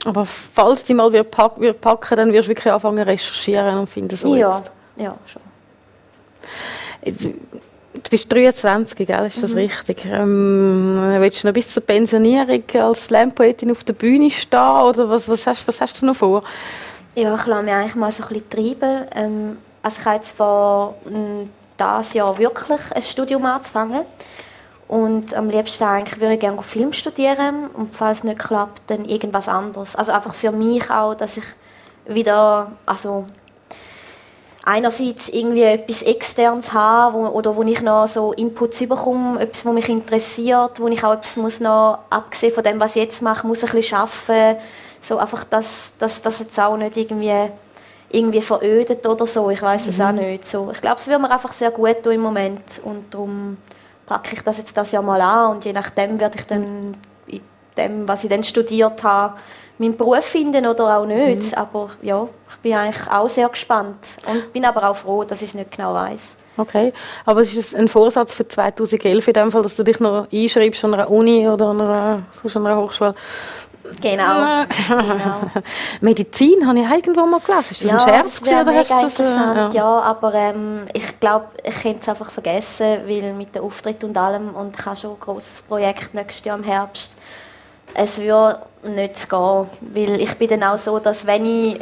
[0.05, 4.34] Aber falls die mal packen, packen dann wirst du wirklich anfangen recherchieren und finden so
[4.34, 4.57] ja.
[4.57, 4.70] jetzt.
[4.99, 5.42] Ja, schon.
[7.05, 9.26] Jetzt, du bist 23, gell?
[9.26, 9.59] ist das mhm.
[9.59, 10.05] richtig?
[10.05, 15.28] Ähm, willst du noch bis zur Pensionierung als Slam-Poetin auf der Bühne stehen oder was,
[15.28, 16.42] was, hast, was hast du noch vor?
[17.14, 19.07] Ja, ich lasse mich eigentlich mal so ein bisschen treiben.
[19.14, 20.94] Ähm, also ich habe jetzt vor
[21.78, 24.03] dieses Jahr wirklich ein Studium anzufangen.
[24.88, 29.05] Und am liebsten eigentlich würde ich gerne Film studieren und falls es nicht klappt, dann
[29.05, 29.94] irgendwas anderes.
[29.94, 31.44] Also einfach für mich auch, dass ich
[32.07, 33.26] wieder, also
[34.69, 39.73] einerseits irgendwie etwas Externes habe wo, oder wo ich noch so Inputs bekomme, etwas, was
[39.73, 43.47] mich interessiert, wo ich auch etwas muss noch, abgesehen von dem, was ich jetzt mache,
[43.47, 44.61] muss ein bisschen arbeiten.
[45.01, 47.51] So einfach, dass, dass das jetzt auch nicht irgendwie,
[48.11, 49.49] irgendwie verödet oder so.
[49.49, 50.05] Ich weiß es mhm.
[50.05, 50.47] auch nicht.
[50.47, 53.57] So, ich glaube, es wird mir einfach sehr gut tun im Moment und darum
[54.05, 56.95] packe ich das jetzt das Jahr mal an und je nachdem werde ich dann
[57.27, 57.41] in
[57.79, 59.39] dem, was ich dann studiert habe,
[59.79, 61.53] meinen Beruf finden oder auch nicht.
[61.53, 61.59] Mhm.
[61.59, 65.49] Aber ja, ich bin eigentlich auch sehr gespannt und bin aber auch froh, dass ich
[65.49, 66.37] es nicht genau weiß.
[66.57, 66.93] Okay,
[67.24, 70.85] aber ist es ein Vorsatz für 2011 in dem Fall, dass du dich noch einschreibst
[70.85, 73.14] an einer Uni oder an einer, an einer Hochschule?
[74.01, 74.64] Genau.
[74.89, 75.41] genau.
[76.01, 77.70] Medizin habe ich irgendwo mal gelesen.
[77.70, 78.41] Ist das ja, ein Scherz?
[78.41, 79.81] Das oder hast das, interessant, ja.
[79.81, 84.18] ja aber ähm, ich glaube, ich könnte es einfach vergessen, weil mit dem Auftritt und
[84.18, 87.16] allem und ich habe schon ein grosses Projekt nächstes Jahr im Herbst
[87.95, 91.80] es würde nicht gehen, weil ich bin dann auch so, dass wenn ich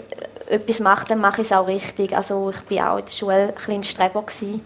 [0.48, 2.16] etwas mache, dann mache ich es auch richtig.
[2.16, 4.62] Also ich war auch in der Schule ein bisschen Streber gewesen.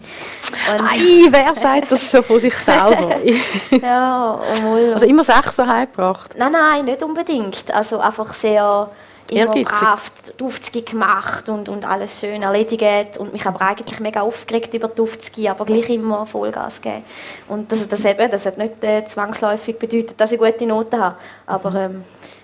[0.69, 3.17] Ei, wer sagt das schon von sich selber?
[3.81, 4.93] ja, obwohl.
[4.93, 6.35] Also immer Sechser heimgebracht?
[6.37, 7.73] Nein, nein, nicht unbedingt.
[7.73, 8.89] Also einfach sehr
[9.31, 14.21] immer brav die 50 gemacht und, und alles schön erledigt und mich aber eigentlich mega
[14.21, 17.03] aufgeregt über die 50, aber gleich immer Vollgas gegeben.
[17.47, 21.15] Und das, das, eben, das hat nicht äh, zwangsläufig bedeutet, dass ich gute Noten habe,
[21.45, 22.03] aber ähm,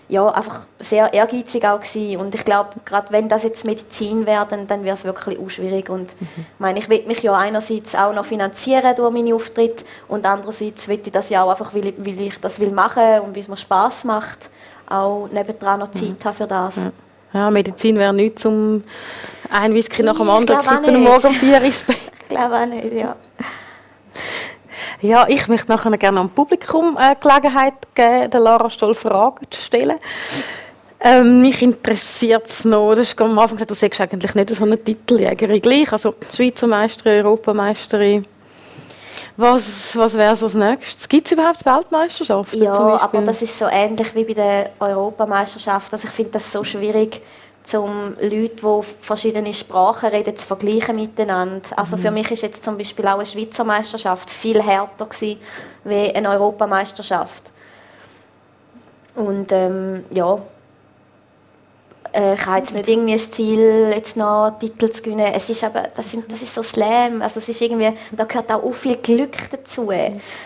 [0.10, 2.18] ja, einfach sehr ehrgeizig auch gewesen.
[2.22, 5.50] und ich glaube, gerade wenn das jetzt Medizin wäre, dann, dann wäre es wirklich auch
[5.50, 6.28] schwierig und mhm.
[6.38, 10.88] ich meine, ich will mich ja einerseits auch noch finanzieren durch meine Auftritte und andererseits
[10.88, 13.42] will ich das ja auch einfach, weil ich, weil ich das will machen und weil
[13.42, 14.50] es mir Spaß macht
[14.88, 16.78] auch nebendran noch Zeit haben für das.
[16.78, 16.92] Ja.
[17.34, 18.84] ja Medizin wäre nichts zum
[19.50, 21.98] ein Whisky nach dem anderen kippen und morgen um vier ins Bett.
[22.22, 23.16] ich glaube auch nicht, ja.
[25.02, 29.62] Ja, ich möchte nachher gerne am Publikum äh, Gelegenheit geben, der Lara Stoll Fragen zu
[29.62, 29.98] stellen.
[31.00, 34.64] Ähm, mich interessiert es noch, du hast am Anfang gesagt, du sagst eigentlich nicht so
[34.64, 38.26] eine Titeljägerin gleich, also Schweizer Meisterin, Europameisterin.
[39.38, 41.08] Was, was wäre so das Nächste?
[41.08, 42.64] Gibt es überhaupt Weltmeisterschaften?
[42.64, 45.94] Ja, aber das ist so ähnlich wie bei der Europameisterschaft.
[45.94, 47.22] Also ich finde das so schwierig,
[47.76, 51.70] um Leute, die verschiedene Sprachen reden, zu vergleichen miteinander.
[51.76, 52.16] Also für mhm.
[52.16, 55.40] mich ist jetzt zum Beispiel auch eine Schweizer Meisterschaft viel härter gewesen,
[55.84, 57.52] wie eine Europameisterschaft.
[59.14, 60.40] Und ähm, ja,
[62.18, 65.32] äh, ich habe jetzt nicht irgendwie das Ziel, jetzt noch Titel zu gewinnen.
[65.34, 68.52] Es ist aber, das, sind, das ist so Slam, also es ist irgendwie, da gehört
[68.52, 69.92] auch viel Glück dazu.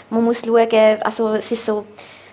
[0.09, 1.85] Man muss schauen, also es ist so,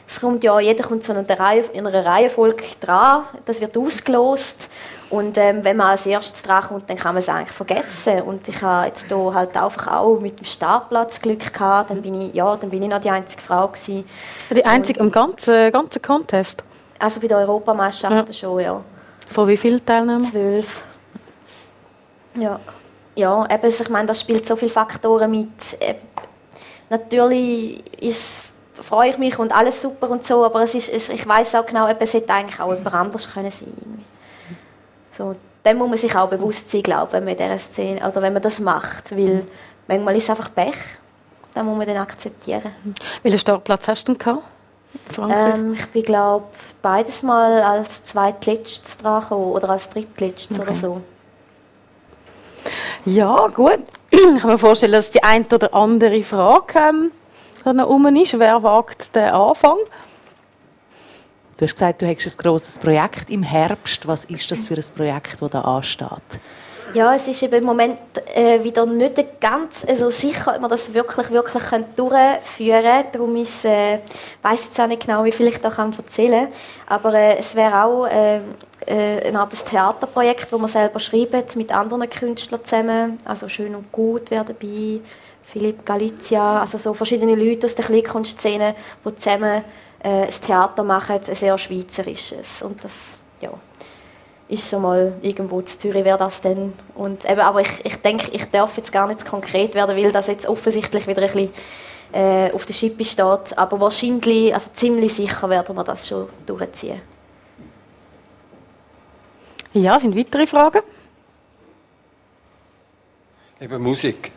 [0.07, 3.77] es kommt ja, jeder kommt so in einer, Reihe, in einer Reihenfolge dran, das wird
[3.77, 4.69] ausgelost
[5.11, 8.23] und ähm, wenn man als erstes dran kommt, dann kann man es eigentlich vergessen.
[8.23, 11.91] Und ich habe jetzt hier halt einfach auch mit dem Startplatz Glück gehabt.
[11.91, 14.05] Dann bin ich, ja, dann bin ich noch die einzige Frau gewesen.
[14.51, 16.63] Die einzige und, im ganzen, ganzen Contest?
[16.99, 18.35] Also bei der Europameisterschaft ja.
[18.35, 18.85] schon, ja.
[19.29, 20.21] Von wie vielen Teilnehmern?
[20.21, 20.83] Zwölf.
[22.39, 22.61] Ja.
[23.15, 25.49] Ja, eben, ich meine, da spielt so viele Faktoren mit.
[26.89, 28.41] Natürlich ist,
[28.81, 31.67] freue ich mich und alles super und so, aber es ist, es, ich weiß auch
[31.67, 34.05] genau, es hätte eigentlich auch jemand anders können sein
[35.11, 35.35] So,
[35.67, 38.43] dem muss man sich auch bewusst sein, glaube wenn man in Szene, oder wenn man
[38.43, 39.45] das macht, weil
[39.89, 40.77] manchmal ist es einfach Pech,
[41.55, 42.71] das muss man dann akzeptieren.
[43.25, 44.45] Welchen Startplatz hast du denn gehabt?
[45.19, 46.47] Ähm, ich bin glaube
[46.83, 50.69] beides mal als zweitletztes dran oder als drittletztes okay.
[50.69, 51.03] oder so.
[53.05, 53.83] Ja, gut.
[54.11, 57.11] Ich kann mir vorstellen, dass die eine oder andere Frage
[57.65, 58.39] ähm, um ist.
[58.39, 59.77] Wer wagt den Anfang?
[61.57, 64.07] Du hast gesagt, du hättest ein grosses Projekt im Herbst.
[64.07, 66.41] Was ist das für ein Projekt, das da ansteht?
[66.95, 67.99] Ja, es ist im Moment
[68.35, 71.55] äh, wieder nicht ganz also sicher, ob wir das wirklich, wirklich
[71.97, 73.05] durchführen können.
[73.13, 73.99] Darum ist, äh,
[74.43, 76.53] weiß jetzt auch nicht genau, wie viel ich da kann erzählen kann.
[76.87, 78.41] Aber äh, es wäre auch äh,
[78.87, 83.19] äh, eine Art Theaterprojekt, das wir selber schreiben, mit anderen Künstlern zusammen.
[83.25, 85.01] Also «Schön und gut» wäre dabei,
[85.45, 88.75] Philipp Galizia, also so verschiedene Leute aus der Kleinkunstszene,
[89.05, 89.65] die zusammen
[90.03, 92.63] äh, das Theater machen, ein sehr schweizerisches.
[92.63, 93.15] Und das,
[94.49, 96.73] ist so mal irgendwo in Zürich wäre das dann.
[96.95, 100.27] Und eben, aber ich, ich denke, ich darf jetzt gar nicht konkret werden, weil das
[100.27, 101.51] jetzt offensichtlich wieder ein bisschen
[102.13, 103.57] äh, auf der Schippe steht.
[103.57, 107.01] Aber wahrscheinlich, also ziemlich sicher werden wir das schon durchziehen.
[109.75, 110.81] Ja, sind weitere Fragen?
[113.61, 114.33] Eben Musik.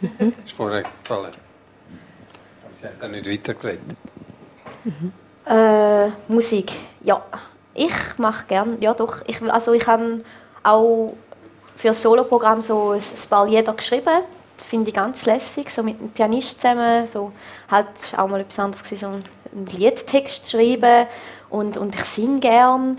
[0.44, 1.32] Ist vorher gefallen.
[2.80, 3.96] Sie hat dann nicht weitergeredet.
[4.84, 5.12] Mhm.
[5.46, 7.24] Äh, Musik, ja.
[7.74, 9.22] Ich mache gerne, ja doch.
[9.26, 10.22] Ich, also ich habe
[10.62, 11.14] auch
[11.76, 13.00] für das Soloprogramm so ein,
[13.30, 14.22] paar Lieder geschrieben.
[14.56, 17.06] Das finde ich ganz lässig, so mit einem Pianist zusammen.
[17.06, 17.32] So,
[17.70, 19.24] halt auch mal etwas anderes, so einen
[19.76, 21.06] Liedtext schreiben.
[21.50, 22.96] Und, und ich singe gerne.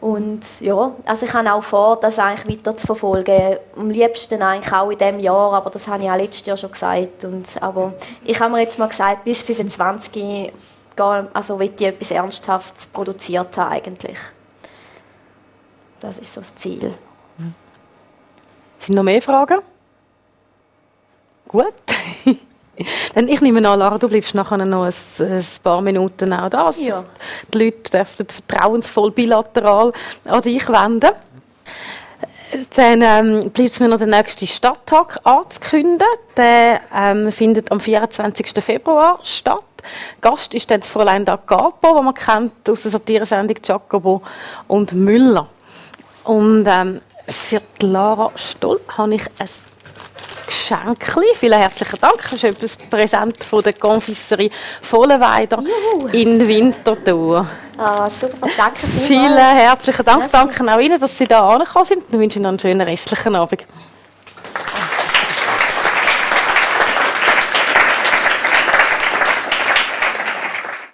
[0.00, 3.56] Und ja, also ich habe auch vor, das eigentlich weiter zu verfolgen.
[3.76, 6.72] Am liebsten eigentlich auch in diesem Jahr, aber das habe ich auch letztes Jahr schon
[6.72, 7.24] gesagt.
[7.24, 7.92] Und, aber
[8.24, 10.52] ich habe mir jetzt mal gesagt, bis 25
[11.00, 14.18] also will ich etwas Ernsthaftes produziert haben eigentlich.
[16.00, 16.92] Das ist so das Ziel.
[18.78, 19.60] Sind noch mehr Fragen?
[21.46, 21.74] Gut.
[23.14, 26.70] Dann ich nehme an, Lara, du bleibst nachher noch ein, ein paar Minuten auch da.
[26.78, 27.04] Ja.
[27.52, 29.92] Die Leute dürfen vertrauensvoll bilateral
[30.26, 31.10] an dich wenden.
[32.74, 36.06] Dann ähm, bleibt es mir noch den nächsten Stadttag anzukündigen.
[36.36, 38.52] Der ähm, findet am 24.
[38.62, 39.64] Februar statt.
[40.20, 44.22] Gast ist dann das Fräulein da Capo, das man kennt aus der Satiresendung Jacobo
[44.68, 45.48] und Müller.
[46.24, 49.48] Und ähm, für die Lara Stoll habe ich ein
[50.46, 51.26] Geschenkli.
[51.34, 52.22] Vielen herzlichen Dank.
[52.22, 54.50] Das ist etwas Präsent von der Konfisserie
[54.82, 55.62] Vollenweider
[56.12, 57.46] in Winterthur.
[57.78, 59.06] Ah, super, danke vielmals.
[59.06, 60.30] Vielen herzlichen Dank.
[60.30, 62.02] Danke auch Ihnen, dass Sie da angekommen sind.
[62.10, 63.66] Ich wünsche Ihnen einen schönen restlichen Abend.